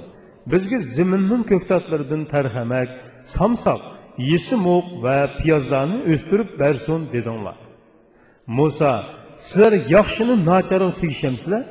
Bizgi 0.52 0.78
ziminnin 0.78 1.42
köktatlardan 1.52 2.26
tərxəmək, 2.32 2.90
samsaq, 3.36 3.82
yesi 4.30 4.56
muq 4.56 4.98
və 5.04 5.16
piyazlarını 5.38 6.02
östürüb 6.12 6.54
bərsun 6.60 7.12
dedinlar. 7.12 7.58
Musa, 8.46 8.92
sizlar 9.46 9.72
yaxshini 9.96 10.34
nacharga 10.50 10.92
tegishamsizlar 11.00 11.62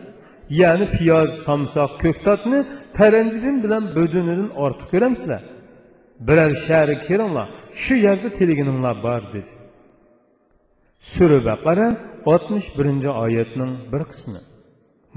ya'ni 0.62 0.86
piyoz 0.96 1.30
samsoq 1.48 1.92
ko'ktatni 2.04 2.60
taranjibin 2.98 3.56
bilan 3.64 3.84
bo'dunidan 3.98 4.50
ortiq 4.66 4.88
ko'ramsizlar. 4.94 5.42
Biror 6.28 6.52
shaharga 6.66 6.98
kiringlar 7.08 7.48
shu 7.82 7.94
yerda 8.06 8.30
tiligininglar 8.38 8.96
bor 9.08 9.22
dedi. 9.34 9.52
Sura 11.14 11.40
baqara 11.50 11.88
oltmish 12.32 12.68
birinchi 12.78 13.10
oyatning 13.26 13.72
bir 13.92 14.04
qismi. 14.12 14.42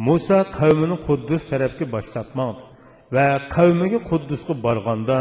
Muso 0.07 0.39
qavmini 0.59 0.97
quddus 1.07 1.43
tarafga 1.51 1.85
boshlabmoqdi 1.95 2.63
va 3.17 3.27
qavmiga 3.57 4.01
quddusga 4.11 4.55
borganda 4.67 5.17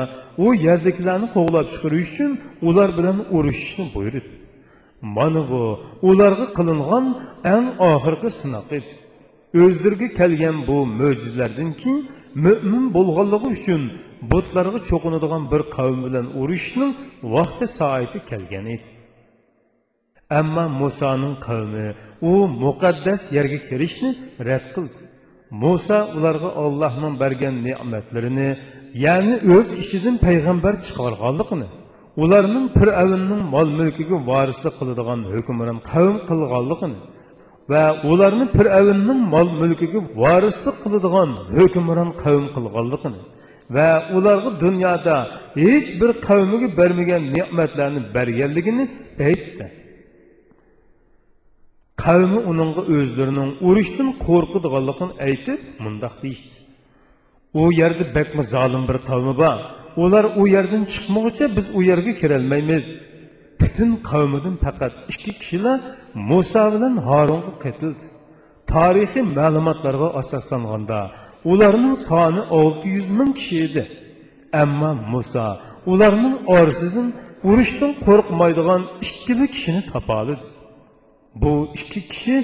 u 0.46 0.48
yerdagilarni 0.68 1.28
quvlab 1.36 1.66
chiqarish 1.74 2.10
uchun 2.14 2.32
ular 2.70 2.90
bilan 2.98 3.18
urushishni 3.38 3.86
buyurdi 3.96 4.39
mana 5.02 5.42
bu 5.52 5.62
ularga 6.10 6.48
qilingan 6.58 7.06
eng 7.54 7.68
oxirgi 7.92 8.30
sinoq 8.42 8.68
edi 8.78 8.92
o'zlariga 9.64 10.08
kelgan 10.20 10.58
bu 10.68 10.78
mo'jizalardan 11.00 11.72
keyin 11.82 12.00
mo'min 12.46 12.86
bo'lganligi 12.96 13.48
uchun 13.58 13.82
butlarga 14.32 14.80
cho'qinadigan 14.90 15.44
bir 15.52 15.62
qavm 15.76 16.00
bilan 16.06 16.26
urushishning 16.42 16.92
vaqti 17.36 17.66
soati 17.80 18.20
kelgan 18.30 18.66
edi. 18.76 18.90
Ammo 20.40 20.66
musoning 20.82 21.36
qavmi 21.48 21.88
u 22.30 22.34
muqaddas 22.64 23.22
yerga 23.38 23.60
kirishni 23.70 24.10
rad 24.48 24.66
qildi. 24.76 25.02
Muso 25.64 26.00
ularga 26.18 26.50
ollohning 26.64 27.14
bergan 27.24 27.56
ne'matlarini 27.68 28.50
ya'ni 29.06 29.36
o'z 29.56 29.68
ichidan 29.84 30.16
payg'ambar 30.26 30.74
chiqarganligini 30.86 31.68
ularning 32.24 32.68
fir'avnning 32.78 33.42
mol 33.54 33.68
mulkiga 33.80 34.18
vorislik 34.30 34.74
qiladigan 34.80 35.20
hukmron 35.34 35.80
qavm 35.92 36.16
qilganligini 36.30 37.00
va 37.72 37.84
ularni 38.12 38.46
fir'avnning 38.58 39.20
mol 39.34 39.48
mulkiga 39.62 40.00
vorislik 40.22 40.76
qiladigan 40.84 41.30
hukmron 41.58 42.10
qavm 42.24 42.46
qilganligini 42.56 43.22
va 43.76 43.90
ularga 44.18 44.52
dunyoda 44.64 45.18
hech 45.64 45.90
bir 46.02 46.12
qavmiga 46.28 46.68
bermagan 46.80 47.24
ne'matlarni 47.36 48.02
berganligini 48.16 48.86
aytdi. 49.30 49.66
Qavmi 52.04 52.40
uningga 52.52 52.84
o'zlarining 52.96 53.52
urushdan 53.68 54.10
qo'rqadiganligini 54.26 55.14
aytib 55.28 55.60
mundoq 55.84 56.14
deyishdi. 56.24 56.58
U 57.60 57.62
yerda 57.80 58.04
bakmi 58.18 58.44
zolim 58.54 58.84
bir 58.90 58.98
qavmi 59.10 59.34
bor 59.42 59.58
ular 60.04 60.26
u 60.42 60.44
yerdan 60.56 60.84
chiqmoqcha 60.94 61.46
biz 61.58 61.66
u 61.78 61.80
yerga 61.90 62.14
kirolmaymiz. 62.22 62.86
Butun 63.60 63.92
qavmidan 64.10 64.56
faqat 64.66 64.94
ikki 65.14 65.32
kishilar 65.40 65.80
muso 66.30 66.64
bilan 66.74 66.96
horunga 67.08 67.54
qaytildi. 67.64 68.06
Tarixiy 68.72 69.26
ma'lumotlarga 69.38 70.08
asoslanganda 70.22 71.00
ularning 71.52 71.96
soni 72.08 72.42
olti 72.60 72.88
yuz 72.96 73.08
ming 73.20 73.32
kishi 73.40 73.56
edi. 73.68 73.84
Ammo 74.62 74.92
muso 75.14 75.48
ularning 75.92 76.36
orasidan 76.58 77.08
urushdan 77.50 77.92
qo'rqmaydigan 78.06 78.82
ikkili 79.06 79.46
kishini 79.54 79.82
topoladi 79.92 80.48
bu 81.42 81.54
ikki 81.80 82.02
kishi 82.12 82.36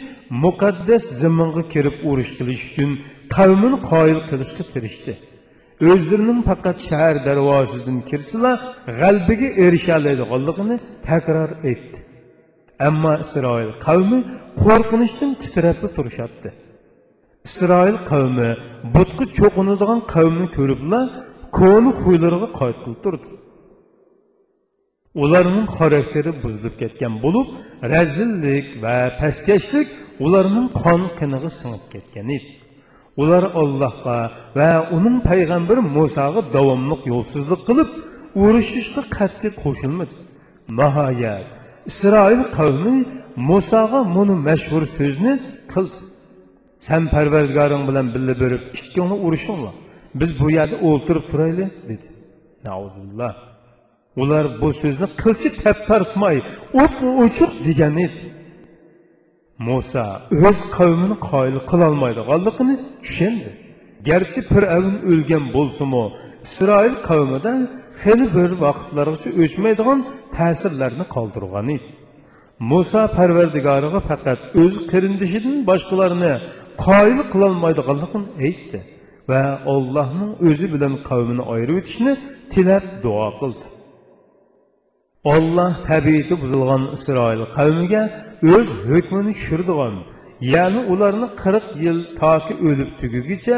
muqaddas 0.44 1.04
zaminga 1.22 1.64
kirib 1.74 1.96
urush 2.10 2.32
qilish 2.38 2.64
uchun 2.70 2.92
qavmini 3.36 3.78
qoyil 3.92 4.20
qilishga 4.30 4.64
tirishdi. 4.74 5.14
O'zlarining 5.92 6.42
faqat 6.50 6.78
shahar 6.90 7.16
darvozasidan 7.28 7.98
kirsalar 8.10 8.58
g'albiga 9.00 9.50
erisholadiganligini 9.66 10.78
takror 11.08 11.52
aytdi. 11.70 11.98
Ammo 12.88 13.14
isroil 13.26 13.72
qavmi 13.88 14.20
qo'rqinishdan 14.64 15.32
titrabli 15.42 15.88
turishyapti. 15.98 16.50
Isroil 17.48 17.98
qavmi 18.12 18.50
butqa 18.96 19.26
cho'qinadigan 19.38 20.00
qavmni 20.14 20.48
ko'ribla 20.58 21.00
ko'ni 21.60 21.92
xuylariga 22.02 22.50
qoyil 22.60 22.78
qilib 22.84 23.00
turdi. 23.06 23.30
Ularning 25.24 25.68
xarakteri 25.78 26.32
buzilib 26.44 26.76
ketgan 26.82 27.14
bo'lib 27.24 27.48
razillik 27.94 28.68
va 28.84 28.98
pastkashlik 29.20 29.88
ularning 30.26 30.68
qon 30.84 31.02
qiniga 31.20 31.50
singib 31.60 31.86
ketgan 31.94 32.28
edi. 32.38 32.48
Ular 33.22 33.44
allohga 33.62 34.18
va 34.60 34.72
uning 34.98 35.18
payg'ambari 35.30 35.82
musoga 35.98 36.42
davomli 36.56 36.96
yo'lsizlik 37.12 37.62
qilib 37.70 37.90
urushishga 38.44 39.02
qat'iy 39.18 39.52
qo'shilmadi 39.64 40.16
nihoyat 40.80 41.48
isroil 41.92 42.44
qavmi 42.58 42.96
musoga 43.50 44.00
buni 44.16 44.36
mashhur 44.48 44.84
so'zni 44.98 45.34
qildi 45.74 46.00
san 46.88 47.04
parvardigoring 47.14 47.84
bilan 47.90 48.06
birga 48.14 48.36
berib 48.44 48.62
ikkingni 48.80 49.18
urushinglar 49.28 49.76
biz 50.20 50.40
bu 50.40 50.48
yerda 50.58 50.76
o'ltirib 50.88 51.26
turaylik 51.32 51.72
dedi. 51.90 52.08
Nauzubillah. 52.68 53.34
Ular 54.22 54.46
bu 54.62 54.70
so'zni 54.82 55.08
qilchi 55.22 55.50
tap 55.62 55.78
tartmay 55.90 56.38
o'tni 56.82 57.10
o'chiq 57.24 57.52
degan 57.68 57.96
edi 58.06 58.22
muso 59.68 60.06
o'z 60.48 60.60
qavmini 60.78 61.18
qoyil 61.30 61.58
qilolmaydiganligini 61.72 62.76
tushundi. 63.04 63.52
Garchi 64.10 64.42
fir'avn 64.52 64.96
o'lgan 65.12 65.46
bo'lsinu 65.56 66.04
isroil 66.48 66.96
qavmida 67.10 67.54
hali 68.02 68.26
bir 68.36 68.50
vaqtlargacha 68.66 69.30
o'chmaydigan 69.44 70.00
ta'sirlarni 70.36 71.06
qoldirgan 71.16 71.68
edi. 71.76 71.88
Muso 72.72 73.02
parvardigoriga 73.18 74.00
faqat 74.10 74.40
o'z 74.64 74.76
qarindishidan 74.92 75.56
boshqalarni 75.70 76.34
qoyil 76.86 77.20
qilolmaydiganligini 77.32 78.28
aytdi 78.48 78.80
va 79.32 79.42
ollohning 79.74 80.32
o'zi 80.50 80.68
bilan 80.74 80.94
qavmini 81.10 81.44
ayirib 81.54 81.76
o'tishni 81.82 82.14
tilab 82.54 82.86
duo 83.06 83.28
qildi. 83.42 83.66
Olloh 85.34 85.74
tabiati 85.90 86.34
buzilgan 86.42 86.84
isroil 86.98 87.42
qavmiga 87.58 88.04
o'z 88.54 88.68
hukmini 88.90 89.32
tushirdigan 89.38 89.96
ya'ni 90.54 90.82
ularni 90.94 91.28
qirq 91.44 91.68
yil 91.86 92.00
toki 92.22 92.54
o'lib 92.68 92.90
tugugicha 93.02 93.58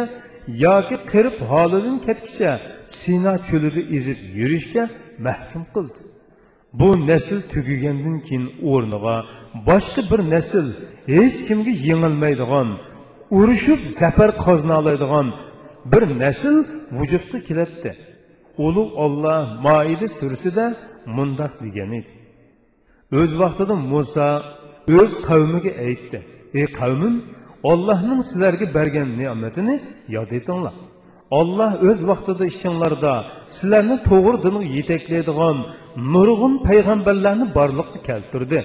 yoki 0.65 0.97
qirib 1.11 1.35
holidan 1.51 1.97
ketgicha 2.07 2.51
sino 2.99 3.33
cho'lida 3.47 3.81
ezib 3.97 4.19
yurishga 4.39 4.83
mahkum 5.27 5.63
qildi. 5.75 6.01
Bu 6.79 6.89
nasl 7.09 7.39
tugagandan 7.53 8.17
keyin 8.27 8.45
o'rniga 8.71 9.15
boshqa 9.69 10.01
bir 10.11 10.21
nasl 10.33 10.65
hech 11.15 11.37
kimga 11.47 11.73
yengilmaydigan 11.87 12.67
urushib 13.39 13.79
zafar 14.01 14.29
qozona 14.45 14.75
oladigan 14.81 15.27
bir 15.91 16.03
nasl 16.23 16.55
vujudga 16.97 17.39
keladi 17.47 17.91
ulug' 18.65 18.93
olloh 19.05 19.39
moida 19.65 20.07
surasida 20.17 20.65
mundaq 21.15 21.53
degan 21.65 21.91
edi. 21.99 22.13
O'z 23.19 23.31
vaqtida 23.41 23.75
muso 23.93 24.29
o'z 24.99 25.11
qavmiga 25.27 25.71
aytdi 25.87 26.19
ey 26.59 26.67
qavmim 26.79 27.15
ollohning 27.71 28.21
sizlarga 28.29 28.67
bergan 28.77 29.09
ne'matini 29.19 29.75
yod 30.15 30.31
etinglar. 30.39 30.75
Olloh 31.39 31.71
o'z 31.89 31.99
vaqtida 32.09 32.43
ishinglarda 32.53 33.13
sizlarni 33.57 33.97
to'g'ri 34.09 34.37
dinga 34.45 34.63
yetaklaydigan 34.77 35.57
nurg'un 36.13 36.53
payg'ambarlarni 36.67 37.45
borliqqa 37.57 37.99
keltirdi. 38.09 38.59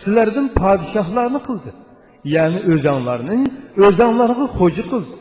Sizlardan 0.00 0.46
podshohlarni 0.60 1.40
qildi. 1.48 1.70
Ya'ni 2.34 2.60
o'zanglarni 2.72 3.38
o'zanglarga 3.86 4.46
xo'ja 4.58 4.84
qildi. 4.92 5.16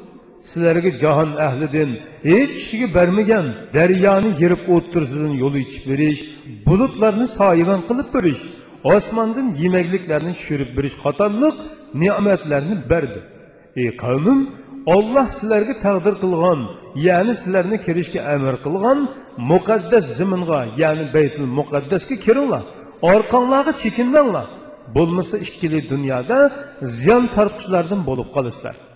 Sizlarga 0.51 0.89
jahon 1.03 1.31
ahlidan 1.47 1.89
hech 2.23 2.51
kishiga 2.59 2.87
bermagan 2.97 3.45
daryoni 3.73 4.31
yerib 4.41 4.61
o'ttirsin 4.75 5.31
yo'l 5.41 5.55
ichib 5.63 5.83
berish 5.91 6.21
bulutlarni 6.67 7.27
soyibon 7.37 7.81
qilib 7.89 8.09
berish 8.15 8.41
osmondan 8.95 9.47
yemakliklarni 9.61 10.33
tushirib 10.39 10.69
berish 10.77 10.95
qatorliq 11.05 11.55
ne'matlarni 12.03 12.75
berdi. 12.91 13.19
Ey 13.81 13.89
qavmim 14.03 14.39
olloh 14.95 15.27
sizlarga 15.37 15.73
taqdir 15.85 16.15
qilgan 16.23 16.59
ya'ni 17.07 17.33
sizlarni 17.41 17.77
kirishga 17.85 18.21
amr 18.33 18.55
qilgan 18.65 18.99
muqaddas 19.51 20.05
ziminga 20.17 20.59
ya'ni 20.81 21.05
baytul 21.15 21.47
muqaddasga 21.59 22.15
kiringlar 22.25 22.63
orqanglarga 23.13 23.73
chekinmanglar. 23.83 24.47
Bo'lmasa 24.95 25.35
ikkili 25.45 25.79
dunyoda 25.91 26.37
ziyon 26.97 27.23
tortquchilardan 27.35 28.01
bo'lib 28.09 28.29
qolasizlar. 28.35 28.88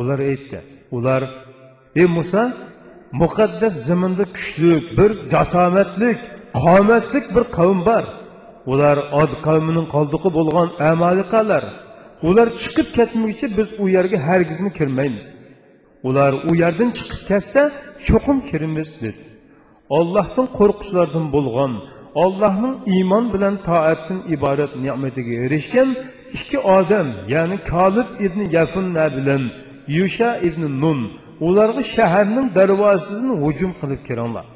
Ular 0.00 0.18
aytdi 0.30 0.58
ular 0.96 1.22
ey 2.00 2.06
muso 2.16 2.44
muqaddas 3.20 3.74
zaminda 3.88 4.24
kuchlik 4.36 4.84
bir 4.98 5.10
jasomatlik 5.32 6.18
qomatlik 6.62 7.26
bir 7.34 7.44
qavm 7.56 7.80
bor. 7.88 8.04
Ular 8.72 8.96
od 9.20 9.32
qavmining 9.46 9.86
qoldiqi 9.94 10.28
bo'lgan 10.38 10.68
amaliqalar 10.90 11.64
ular 12.28 12.48
chiqib 12.62 12.88
ketmaguncha 12.96 13.46
biz 13.58 13.68
u 13.82 13.84
yerga 13.96 14.18
hargizmi 14.28 14.70
kirmaymiz. 14.78 15.26
Ular 16.08 16.32
u 16.50 16.52
yerdan 16.62 16.90
chiqib 16.98 17.20
ketsa 17.30 17.62
cho'qim 18.06 18.38
kirimiz 18.48 18.88
dedi. 19.04 19.22
Ollohdan 19.98 20.46
qo'rqishlardan 20.58 21.26
bo'lgan 21.34 21.72
ollohning 22.24 22.76
iymon 22.94 23.24
bilan 23.34 23.54
toatdan 23.68 24.20
iborat 24.34 24.72
ne'matiga 24.84 25.34
erishgan 25.44 25.88
ikki 26.36 26.58
odam 26.76 27.08
ya'ni 27.34 27.58
kolib 27.72 28.08
ibn 28.26 28.40
yafunna 28.56 29.06
bilan 29.16 29.42
yusha 29.88 30.30
ibn 30.48 30.62
nun 30.82 31.00
ularga 31.46 31.82
shaharning 31.96 32.48
darvozasini 32.58 33.34
hujum 33.44 33.72
qilib 33.80 34.00
kiringlar. 34.08 34.46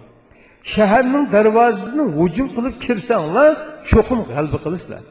Shaharning 0.75 1.27
darvozasini 1.37 2.05
hujum 2.19 2.49
qilib 2.57 2.75
kirsanglar 2.85 3.51
cho'qim 3.91 4.21
g'alba 4.31 4.59
qilasizlar 4.65 5.05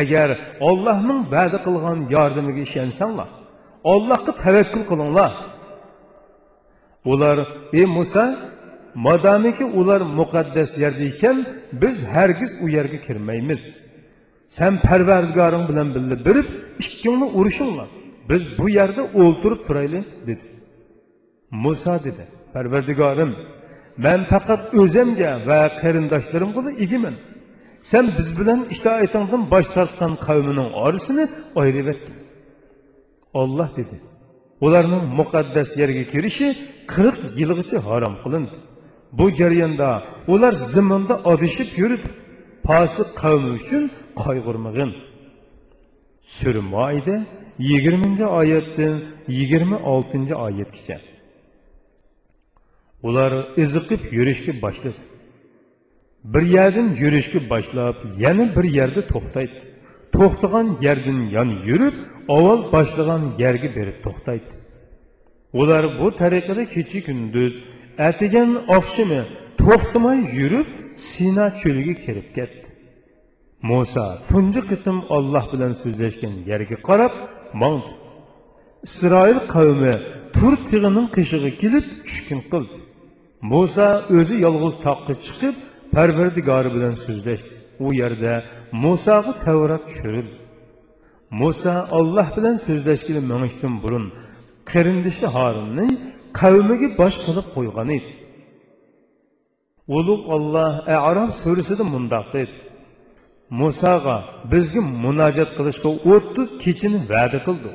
agar 0.00 0.28
ollohning 0.68 1.20
va'da 1.34 1.58
qilgan 1.66 1.98
yordamiga 2.14 2.62
ishonsanglar 2.68 3.28
ollohga 3.92 4.32
tavakkul 4.44 4.84
qilinglar. 4.90 5.32
Ular 7.12 7.38
ey 7.78 7.86
muso 7.96 8.24
modomiki 9.06 9.64
ular 9.80 10.00
muqaddas 10.18 10.70
yerda 10.82 11.04
ekan 11.12 11.36
biz 11.82 11.96
hargiz 12.14 12.52
u 12.64 12.66
yerga 12.76 12.98
kirmaymiz. 13.06 13.60
San 14.56 14.74
parvardigoring 14.86 15.64
bilan 15.70 15.88
birga 15.94 16.16
birib 16.26 16.46
ikkingni 16.82 17.26
urushinglar. 17.38 17.88
Biz 18.30 18.42
bu 18.58 18.66
yerda 18.78 19.02
o'ltirib 19.22 19.60
turaylik 19.66 20.06
dedi. 20.28 20.46
Muso 21.50 21.94
dedi 22.06 22.24
parvardigorim 22.54 23.32
man 24.04 24.20
faqat 24.32 24.62
o'zimga 24.80 25.32
va 25.48 25.60
qarindoshlarimga 25.80 26.70
egiman 26.84 27.16
sen 27.90 28.04
biz 28.16 28.28
bilan 28.38 28.60
itoatingdan 28.74 29.42
bosh 29.52 29.68
tortgan 29.76 30.12
qavmining 30.26 30.68
orasini 30.84 31.24
ayirib 31.60 31.86
etding 31.94 32.18
olloh 33.40 33.70
dedi 33.78 33.96
ularning 34.66 35.04
muqaddas 35.18 35.68
yerga 35.80 36.04
kirishi 36.12 36.48
qirq 36.92 37.18
yilgacha 37.40 37.78
harom 37.88 38.14
qilindi. 38.24 38.58
Bu 39.18 39.26
jarayonda 39.40 39.88
ular 40.34 40.54
ziminda 40.74 41.14
odishib 41.32 41.70
yurib 41.80 42.04
posiq 42.68 43.08
qavmi 43.22 43.50
uchun 43.58 43.82
qayg'urmag'in 44.22 44.90
sura 46.36 46.62
moida 46.74 47.16
yigirmanchi 47.58 48.24
oyatdan 48.40 48.94
yigirma 49.28 49.76
oltinchi 49.92 50.34
oyatgacha 50.46 50.96
ular 53.06 53.32
iziqib 53.62 54.02
yurishga 54.16 54.52
boshladi. 54.64 55.02
Bir 56.32 56.42
yerdan 56.56 56.88
yurishga 57.02 57.40
boshlab 57.52 57.96
yana 58.24 58.44
bir 58.56 58.66
yerda 58.78 59.00
to'xtaydi. 59.12 59.58
To'xtagan 60.16 60.66
yerdan 60.86 61.18
yon 61.36 61.48
yurib 61.68 61.96
avval 62.34 62.60
boshlagan 62.74 63.22
yerga 63.42 63.68
berib 63.78 63.98
to'xtaydi. 64.06 64.52
Ular 65.60 65.84
bu 65.98 66.06
tariqada 66.20 66.64
kecha 66.74 67.00
kunduz 67.08 67.54
atigan 68.08 68.50
oqshimi 68.76 69.20
to'xtamay 69.62 70.18
yurib 70.38 70.68
sino 71.10 71.46
cho'liga 71.60 71.94
kirib 72.04 72.28
ketdi. 72.36 72.66
Muso 73.68 74.06
tunji 74.30 74.60
qitim 74.70 74.98
olloh 75.16 75.44
bilan 75.52 75.72
so'zlashgan 75.82 76.34
yerga 76.50 76.76
qarab 76.88 77.12
mangdi 77.62 77.92
isroil 78.86 79.38
qavmi 79.54 79.94
tur 80.36 80.52
tig'ining 80.68 81.08
qishig'i 81.16 81.50
kelib 81.62 81.86
tushkun 82.06 82.40
qildi. 82.52 82.78
Muso 83.52 83.88
o'zi 84.18 84.34
yolg'iz 84.46 84.74
toqqa 84.86 85.12
chiqib 85.24 85.54
parvardigori 85.94 86.70
bilan 86.76 86.94
so'zlashdi. 87.06 87.54
U 87.84 87.88
yerda 88.00 88.32
musoga 88.84 89.32
tavrat 89.44 89.82
tushirildi. 89.88 90.36
Muso 91.40 91.74
olloh 91.98 92.28
bilan 92.36 92.56
so'zlashgili 92.66 93.20
minishdan 93.32 93.74
burun 93.82 94.04
qarindishi 94.70 95.26
horunni 95.36 95.88
qavmiga 96.40 96.88
bosh 97.00 97.16
qilib 97.26 97.46
qo'ygan 97.56 97.88
edi. 97.98 98.12
Ulug' 99.96 100.24
olloh 100.34 100.72
arof 101.08 101.30
surasida 101.42 101.84
mundoq 101.94 102.26
dedi 102.36 102.54
Мұсаға 103.52 104.46
бізге 104.48 104.80
мұнажат 104.80 105.52
қылышқа 105.58 105.90
30 106.00 106.54
кечіні 106.62 107.02
вәді 107.10 107.42
қылды. 107.44 107.72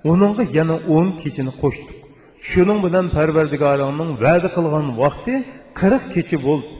Оныңға 0.00 0.46
яна 0.54 0.78
10 0.88 1.18
кечіні 1.20 1.52
қоштық. 1.60 2.06
Шының 2.40 2.80
білән 2.80 3.10
Пәрвердігарының 3.12 4.14
вәді 4.16 4.48
қылған 4.54 4.94
вақты 4.96 5.42
40 5.76 6.08
кечі 6.14 6.40
болды. 6.40 6.72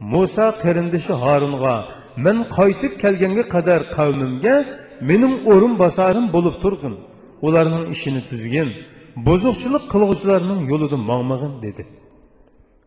Мұса 0.00 0.54
қеріндіші 0.56 1.20
Харынға, 1.20 1.74
«Мен 2.16 2.46
қайтып 2.48 2.96
келгенге 2.96 3.44
қадар 3.44 3.90
қауымымге 3.92 4.56
менің 5.02 5.44
орын 5.44 5.76
басарым 5.76 6.30
болып 6.32 6.56
тұрдым. 6.64 6.96
Оларының 7.44 7.90
ішіні 7.92 8.24
түзген, 8.30 8.72
бұзықшылық 9.20 9.88
қылғышыларының 9.92 10.64
yolunu 10.68 10.96
маңмағын» 10.96 11.60
деді. 11.60 11.86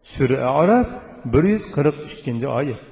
Сүрі 0.01 0.41
Араф 0.41 0.89
142-ci. 1.25 2.88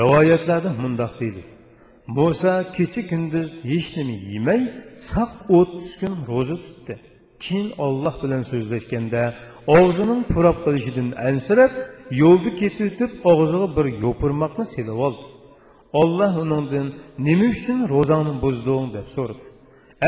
Rivoyatlarda 0.00 0.70
mundoq 0.82 1.12
deydi. 1.20 1.42
Muso 2.16 2.54
kecha 2.76 3.02
kunduz 3.10 3.46
hech 3.70 3.88
nima 3.96 4.16
yemay 4.32 4.60
saq 5.10 5.32
o'ttiz 5.58 5.90
kun 6.00 6.14
ro'za 6.30 6.56
tutdi. 6.64 6.94
Keyin 7.44 7.68
olloh 7.86 8.14
bilan 8.22 8.42
so'zlashganda 8.50 9.22
og'zining 9.78 10.22
purab 10.32 10.58
qilishidan 10.66 11.08
ansirab 11.28 11.72
yo'lda 12.22 12.50
ketib 12.60 13.10
og'ziga 13.30 13.68
bir 13.76 13.86
yo'pirmoqni 14.04 14.64
silib 14.74 14.98
oldi. 15.06 15.26
Olloh 16.00 16.32
uningdan 16.44 16.86
nima 17.26 17.46
uchun 17.54 17.78
ro'zangni 17.94 18.34
buzding 18.44 18.86
deb 18.96 19.06
so'radi. 19.16 19.44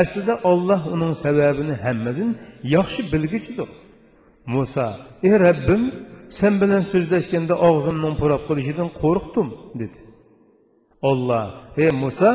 Aslida 0.00 0.34
olloh 0.50 0.80
uning 0.94 1.12
sababini 1.24 1.74
hammadan 1.84 2.30
yaxshi 2.76 3.00
bilgichidir. 3.12 3.68
Muso 4.52 4.86
ey 5.28 5.34
rabbim 5.46 5.82
sen 6.36 6.52
bilan 6.60 6.82
so'zlashganda 6.92 7.54
og'zimning 7.68 8.14
purab 8.20 8.42
qilishidan 8.48 8.88
qo'rqdim 9.00 9.48
dedi. 9.80 9.98
Olloh 11.10 11.44
ey 11.82 11.90
muso 12.02 12.30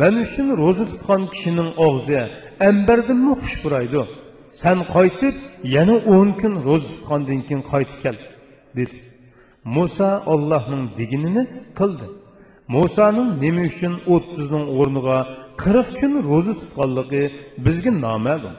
man 0.00 0.14
uchun 0.24 0.48
ro'za 0.62 0.84
tutgan 0.92 1.22
kishining 1.32 1.70
ambardanmi 2.68 3.32
xush 3.42 3.56
buraydi 3.64 4.00
san 4.62 4.78
qaytib 4.94 5.34
yana 5.76 5.96
o'n 6.14 6.28
kun 6.40 6.52
ro'za 6.66 6.88
tutgandan 6.96 7.40
keyin 7.46 7.62
qaytib 7.72 7.98
kel 8.04 8.16
dedi. 8.78 8.96
Muso 9.76 10.08
ollohning 10.32 10.82
deginini 10.98 11.42
qildi 11.78 12.06
musoning 12.74 13.28
nima 13.42 13.62
uchun 13.70 13.94
o'ttizning 14.14 14.64
o'rniga 14.78 15.18
qirq 15.62 15.88
kun 15.98 16.12
ro'za 16.30 16.54
tutganligi 16.62 17.22
bizga 17.64 17.90
noma'lum 18.06 18.54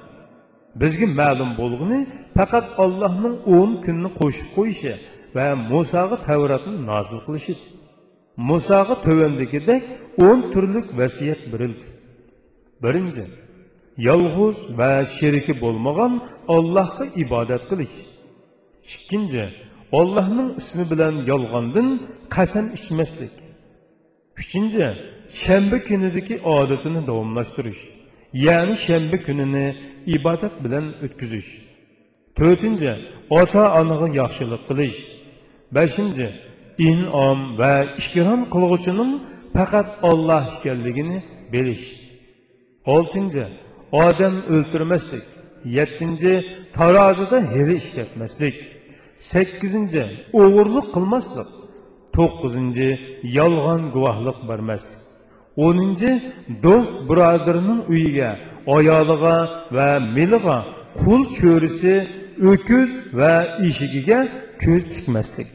bizga 0.81 1.07
ma'lum 1.19 1.51
bo'lg'ini 1.61 1.99
faqat 2.37 2.65
ollohning 2.83 3.35
o'n 3.57 3.71
kunni 3.85 4.09
qo'shib 4.19 4.47
qo'yishi 4.57 4.93
va 5.35 5.47
musoga 5.71 6.17
tavratni 6.27 6.75
nozil 6.89 7.19
qilishidir 7.27 7.69
musoga 8.49 8.95
tovandigidek 9.05 9.81
o'n 10.27 10.39
turlik 10.53 10.87
vasiyat 10.99 11.41
berildi 11.51 11.87
birinchi 12.83 13.25
yolg'iz 13.97 14.57
va 14.79 14.91
sheriki 15.17 15.53
bo'lmagan 15.63 16.13
ollohga 16.55 17.05
ibodat 17.23 17.63
qilish. 17.69 17.97
Ikkinchi 18.93 19.43
ollohning 19.99 20.49
ismi 20.61 20.85
bilan 20.91 21.15
yolg'ondan 21.31 21.87
qasam 22.35 22.65
ichmaslik. 22.77 23.33
Uchinchi 24.41 24.85
shanba 25.43 25.77
kunidagi 25.87 26.35
odatini 26.55 27.01
davomlashtirish. 27.09 27.83
Ya'ni 28.33 28.75
shanba 28.85 29.17
kunini 29.25 29.65
ibodat 30.15 30.55
bilan 30.63 30.85
o'tkazish 31.05 31.51
to'rtinchi 32.37 32.91
ota 33.39 33.63
onaga 33.79 34.07
yaxshilik 34.19 34.61
qilish 34.69 34.99
beshinchi 35.75 36.27
inom 36.89 37.39
va 37.59 37.73
ikrom 38.01 38.41
qilg'uchining 38.53 39.11
faqat 39.55 39.87
olloh 40.09 40.43
ekanligini 40.57 41.17
bilish 41.53 41.85
oltinchi 42.95 43.45
odam 44.05 44.35
o'ltirmaslik 44.53 45.25
yettinchi 45.77 46.33
tarozida 46.77 47.37
hili 47.53 47.75
ishlatmaslik 47.83 48.55
sakkizinchi 49.31 50.03
o'g'irlik 50.41 50.87
qilmaslik 50.95 51.49
to'qqizinchi 52.15 52.89
yolg'on 53.37 53.81
guvohlik 53.95 54.37
bermaslik 54.49 55.06
o'ninchi 55.65 56.11
do'st 56.65 56.95
birodarining 57.09 57.81
uyiga 57.93 58.29
oyog'iga 58.75 59.35
va 59.77 59.89
miliga 60.15 60.57
qul 61.01 61.21
cho'risi 61.39 61.93
o'kuz 62.51 62.89
va 63.19 63.33
eshigiga 63.67 64.19
ko'z 64.63 64.83
tikmaslik. 64.93 65.49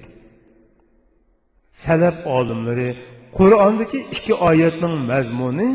Salaf 1.85 2.17
olimlari 2.37 2.89
qur'ondagi 3.39 3.99
ikki 4.15 4.35
oyatning 4.51 4.97
mazmuni 5.11 5.69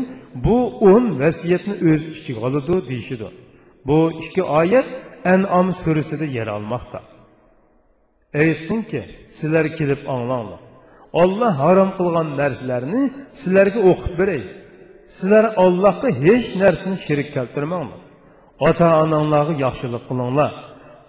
bu 0.44 0.58
o'n 0.90 1.04
vasiyatni 1.22 1.74
o'z 1.90 2.02
ichiga 2.16 2.40
oladi 2.48 2.74
deyishidi 2.90 3.28
bu 3.88 3.98
ikki 4.22 4.42
oyat 4.60 4.88
anom 5.34 5.68
surasida 5.82 6.26
yer 6.36 6.48
olmoqda. 6.56 7.00
Aytdingki 8.42 9.00
sizlar 9.36 9.66
kelib 9.78 10.00
anglanglar 10.14 10.60
Allah 11.12 11.52
haram 11.58 11.94
qılğan 11.96 12.34
nərsələrini 12.36 13.04
sizlərə 13.32 13.80
oxub 13.90 14.18
verək. 14.20 14.44
Sizlər 15.08 15.54
Allahqa 15.56 16.10
heç 16.12 16.52
nərsini 16.60 16.98
şirik 17.00 17.32
keltirmənglar. 17.36 18.00
Ata-ananlarga 18.68 19.54
yaxşılıq 19.64 20.04
qılınlar. 20.08 20.52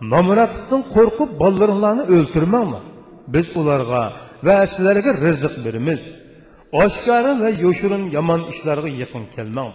Namratlıqdan 0.02 0.86
qorqub 0.96 1.40
ballarınlarını 1.42 2.06
öldürmənglar. 2.16 2.84
Biz 3.28 3.52
ularga 3.60 4.04
və 4.46 4.56
sizlərə 4.74 5.18
rızıq 5.24 5.60
verimiz. 5.66 6.08
Aşkara 6.84 7.34
və 7.42 7.52
yoşurun 7.60 8.10
yaman 8.16 8.48
işlərə 8.54 8.90
yaxın 9.02 9.28
kelməng. 9.36 9.74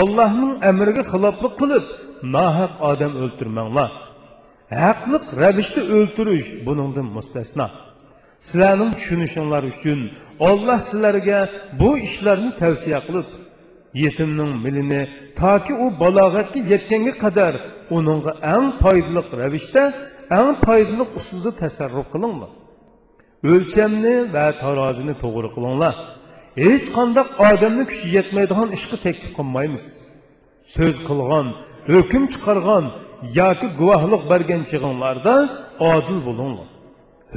Allahның 0.00 0.60
əmrinə 0.70 1.02
xilaflıq 1.12 1.54
qılıb 1.60 1.86
nahaq 2.22 2.76
adam 2.90 3.16
öldürmənglar. 3.24 3.90
Haqlıq 4.70 5.32
rəvişdə 5.42 5.82
öldürüş 5.96 6.66
bunundan 6.66 7.08
müstəsna 7.16 7.89
sizlərin 8.40 8.94
düşünüşünlər 8.96 9.66
üçün 9.68 10.06
Allah 10.40 10.78
sizlərə 10.80 11.40
bu 11.80 11.96
işlərini 12.00 12.54
tövsiyə 12.60 13.00
qılıb. 13.06 13.28
Yetimnin 13.94 14.52
milini 14.64 15.02
ta 15.36 15.58
ki 15.64 15.74
o 15.74 15.90
balağətə 16.02 16.62
yetkənə 16.72 17.16
qədər 17.24 17.58
onunğa 17.96 18.36
ən 18.54 18.70
faydalı 18.80 19.24
rəvişdə, 19.42 19.84
ən 20.38 20.56
faydalı 20.64 21.08
usulda 21.18 21.52
təsərrüf 21.62 22.08
qılınlar. 22.14 22.52
Ölçəmni 23.42 24.16
və 24.34 24.46
tarazini 24.60 25.14
doğru 25.22 25.52
qılınlar. 25.56 25.94
Heç 26.56 26.90
qandaq 26.96 27.28
adamın 27.50 27.86
gücü 27.90 28.08
yetməydiğin 28.16 28.74
işqi 28.76 28.96
təklif 29.06 29.32
qılmaymız. 29.36 29.84
Söz 30.76 30.96
qılğan, 31.08 31.54
hökm 31.92 32.26
çıxarğan, 32.32 32.92
yoki 33.34 33.68
guvohlik 33.78 34.22
bergan 34.30 34.62
chig'inlarda 34.70 35.34
odil 35.90 36.20
bo'linglar 36.26 36.69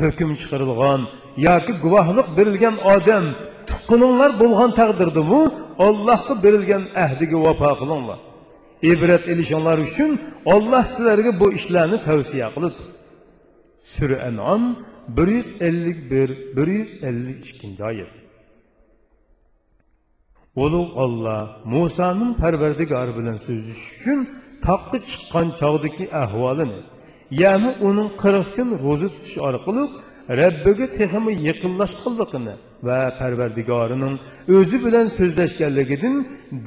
hukm 0.02 0.30
chiqarilgan 0.42 1.02
yoki 1.48 1.74
guvohlik 1.84 2.28
berilgan 2.38 2.76
odam 2.94 3.26
tuqqininglar 3.70 4.32
bo'lgan 4.42 4.72
taqdirdami 4.80 5.42
ollohga 5.88 6.34
berilgan 6.46 6.84
ahdiga 7.04 7.38
vafo 7.46 7.72
qilinglar. 7.82 8.20
Ibrat 8.92 9.24
ilishinglar 9.32 9.78
uchun 9.88 10.12
olloh 10.54 10.84
sizlarga 10.94 11.32
bu 11.42 11.48
ishlarni 11.60 11.98
tavsiya 12.08 12.48
qiladi 12.56 12.82
sura 13.96 14.18
anom 14.30 14.64
bir 15.16 15.28
yuz 15.38 15.50
ellik 15.68 16.00
bir 16.12 16.30
bir 16.56 16.68
yuz 16.78 16.92
ellik 17.10 17.40
ikkinchi 17.52 17.84
oyat. 17.92 18.14
Ulug' 20.64 20.94
olloh 21.04 21.44
musoning 21.74 22.32
parvardigori 22.42 23.14
bilan 23.20 23.38
so'zlashish 23.46 23.92
uchun 23.98 24.20
toqqa 24.68 24.98
chiqqan 25.10 25.48
chog'dagi 25.60 26.06
ahvolini 26.24 26.80
ya'ni 27.42 27.70
uning 27.88 28.10
qirq 28.24 28.48
kun 28.56 28.70
ro'za 28.86 29.08
tutish 29.14 29.38
orqali 29.48 29.84
rabbiga 30.42 30.86
texmi 30.98 31.34
yaqinlashganligini 31.50 32.54
va 32.88 33.00
parvardigorining 33.20 34.16
o'zi 34.58 34.78
bilan 34.86 35.06
so'zlashganligidan 35.18 36.16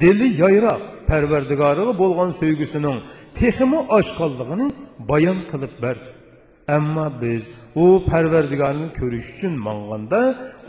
dili 0.01 0.27
yayroq 0.43 0.81
parvardigoriga 1.09 1.93
bo'lgan 2.03 2.29
sevgisining 2.41 2.97
texmi 3.39 3.79
oshqonligini 3.97 4.67
bayon 5.09 5.39
qilib 5.51 5.73
berdi 5.83 6.09
ammo 6.77 7.07
biz 7.21 7.43
u 7.83 7.85
parvardigorni 8.11 8.87
ko'rish 8.99 9.27
uchun 9.35 9.53
manganda 9.67 10.21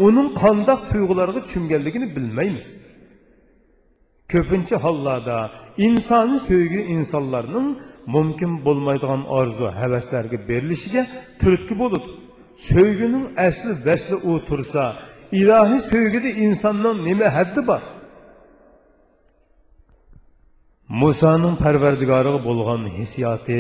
uning 0.07 0.29
qandoq 0.43 0.81
tuyg'ularga 0.91 1.41
cho'mganligini 1.51 2.09
bilmaymiz 2.17 2.69
ko'pincha 4.33 4.77
hollarda 4.85 5.37
insoniy 5.87 6.41
sevgi 6.51 6.81
insonlarning 6.97 7.69
mumkin 8.15 8.53
bo'lmaydigan 8.67 9.23
orzu 9.39 9.67
havaslarga 9.81 10.39
berilishiga 10.51 11.03
turtki 11.41 11.75
bo'ladi 11.83 12.09
sevgining 12.71 13.27
asli 13.47 13.73
vasli 13.87 14.17
u 14.31 14.33
tursa 14.49 14.85
ilohiy 15.41 15.81
sevgida 15.93 16.31
insonning 16.47 16.97
nima 17.09 17.29
haddi 17.37 17.61
bor? 17.71 17.83
Musoning 21.03 21.57
parvardigoriga 21.65 22.41
bo'lgan 22.49 22.83
hissiyoti 22.99 23.59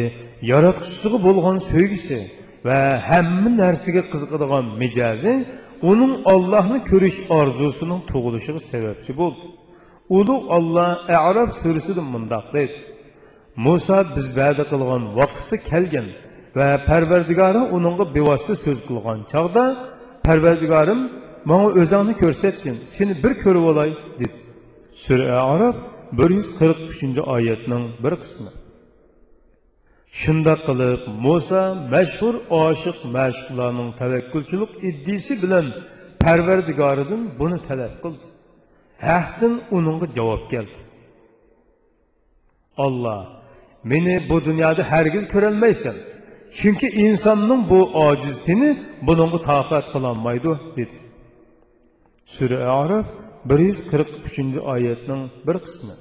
yaratquchisiga 0.50 1.18
bo'lgan 1.26 1.56
sevgisi 1.70 2.18
va 2.66 2.80
hamma 3.08 3.50
narsaga 3.62 4.02
qiziqadigan 4.12 4.64
mijozi 4.80 5.34
uning 5.90 6.14
ollohni 6.34 6.78
ko'rish 6.90 7.18
orzusining 7.38 8.00
tug'ilishiga 8.10 8.60
sababchi 8.70 9.12
bo'ldi. 9.20 9.44
Ulug' 10.18 10.44
olloh 10.56 10.90
arof 11.28 11.50
surasida 11.60 12.02
mundoq 12.14 12.46
deydi 12.56 12.76
Musa 13.64 13.98
biz 14.14 14.26
vədə 14.38 14.64
qilgan 14.72 15.04
vaxtı 15.18 15.56
kəlgən 15.70 16.08
va 16.58 16.68
parvardigori 16.88 17.62
uningga 17.76 18.04
bevosita 18.16 18.54
so'z 18.64 18.80
qilgan 18.88 19.18
çağda 19.32 19.64
Pərverdigarım 20.28 21.00
mənə 21.48 21.68
o'zingni 21.80 22.14
ko'rsatgin 22.22 22.74
seni 22.96 23.14
bir 23.22 23.32
ko'rib 23.42 23.64
olay 23.70 23.90
dedi. 24.20 24.38
Sura 25.04 25.38
arof 25.52 25.76
bir 26.18 26.30
yuz 26.36 26.48
qirq 26.58 26.78
uchinchi 26.92 27.22
oyatning 27.34 27.84
bir 28.04 28.14
qismi. 28.22 28.50
Shundoq 30.20 30.60
qilib 30.68 31.02
Musa 31.24 31.62
mashhur 31.94 32.34
oshiq 32.62 32.98
mashqlarning 33.16 33.90
təvəkkülçülük 34.00 34.72
iddisi 34.88 35.34
bilan 35.42 35.66
parvardigoridan 36.24 37.22
buni 37.40 37.58
talab 37.68 37.94
qildi. 38.02 38.26
Haqdan 39.08 39.54
uningga 39.76 40.06
javob 40.16 40.42
keldi. 40.52 40.78
Allah 42.86 43.37
Beni 43.84 44.30
bu 44.30 44.44
dünyada 44.44 44.82
hergiz 44.82 45.28
körelmeysen. 45.28 45.94
Çünkü 46.50 46.86
insanın 46.86 47.70
bu 47.70 48.04
acizliğini 48.04 48.82
bununla 49.02 49.40
takat 49.42 49.92
kılanmaydı 49.92 50.60
dedi. 50.76 50.92
Sürü 52.24 52.56
Araf 52.56 53.06
143. 53.50 54.38
ayetinin 54.64 55.30
bir 55.46 55.58
kısmı. 55.58 55.96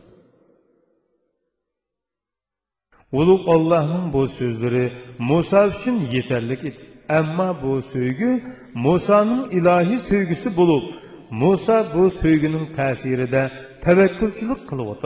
Ulug 3.12 3.48
Allah'ın 3.48 4.14
bu 4.14 4.28
sözleri 4.28 4.94
Musa 5.20 5.66
için 5.66 6.10
yeterlik 6.12 6.64
idi. 6.64 6.82
Ama 7.10 7.64
bu 7.64 7.82
söygü 7.82 8.44
Musa'nın 8.74 9.50
ilahi 9.50 9.98
söygüsü 10.00 10.58
bulup 10.58 10.94
Musa 11.32 11.88
bu 11.96 12.10
söygünün 12.10 12.72
tesirinde 12.74 13.52
tevekkülçülük 13.82 14.70
kılıp. 14.70 15.04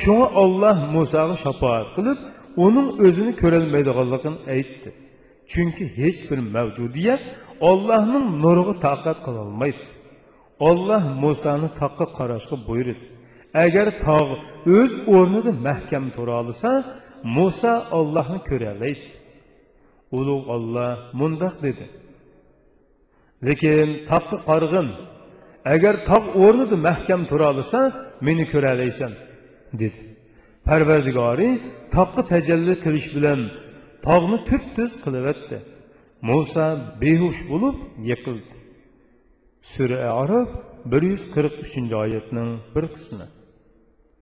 Shunga 0.00 0.26
olloh 0.42 0.76
musoga 0.94 1.36
shafoat 1.44 1.88
qilib 1.96 2.18
uning 2.64 2.88
o'zini 3.06 3.32
ko'rolmaydiganligini 3.42 4.38
aytdi 4.54 4.88
chunki 5.52 5.84
hech 5.98 6.20
bir 6.28 6.38
mavjudiyat 6.54 7.22
ollohning 7.70 8.26
nuriga 8.42 8.74
toqat 8.86 9.18
qilolmaydi 9.26 9.88
olloh 10.68 11.02
musoni 11.24 11.68
toqqa 11.80 12.06
qarashga 12.18 12.56
buyurdi 12.68 13.06
agar 13.64 13.86
tog' 14.06 14.32
o'z 14.76 14.92
o'rnida 15.16 15.52
mahkam 15.68 16.04
tura 16.14 16.34
olsa 16.42 16.70
muso 17.36 17.74
ollohni 17.98 18.40
ko'ralaydi 18.50 19.10
ulug' 20.18 20.46
olloh 20.54 20.90
mundoq 21.18 21.54
dedi. 21.66 21.86
Lekin 23.46 23.88
toqqa 24.10 24.38
qarg'in 24.50 24.88
agar 25.74 25.94
tog' 26.10 26.28
o'rnida 26.44 26.76
mahkam 26.88 27.20
tura 27.30 27.46
olsa 27.52 27.80
meni 28.26 28.44
ko'ralaysan 28.52 29.12
dedi. 29.80 30.00
Parvardigori 30.68 31.50
toqqa 31.94 32.22
tajalli 32.32 32.74
qilish 32.84 33.08
bilan 33.16 33.40
tog'ni 34.06 34.38
tup 34.48 34.64
tuz 34.76 34.92
qilibatdi 35.04 35.58
muso 36.28 36.66
behush 37.02 37.40
bo'lib 37.50 37.76
yiqildi. 38.10 38.56
Sura 39.72 39.98
arab 40.22 40.48
bir 40.92 41.02
yuz 41.10 41.22
qirq 41.34 41.54
uchinchi 41.64 41.94
oyatning 42.04 42.50
bir 42.74 42.84
qismi. 42.94 43.26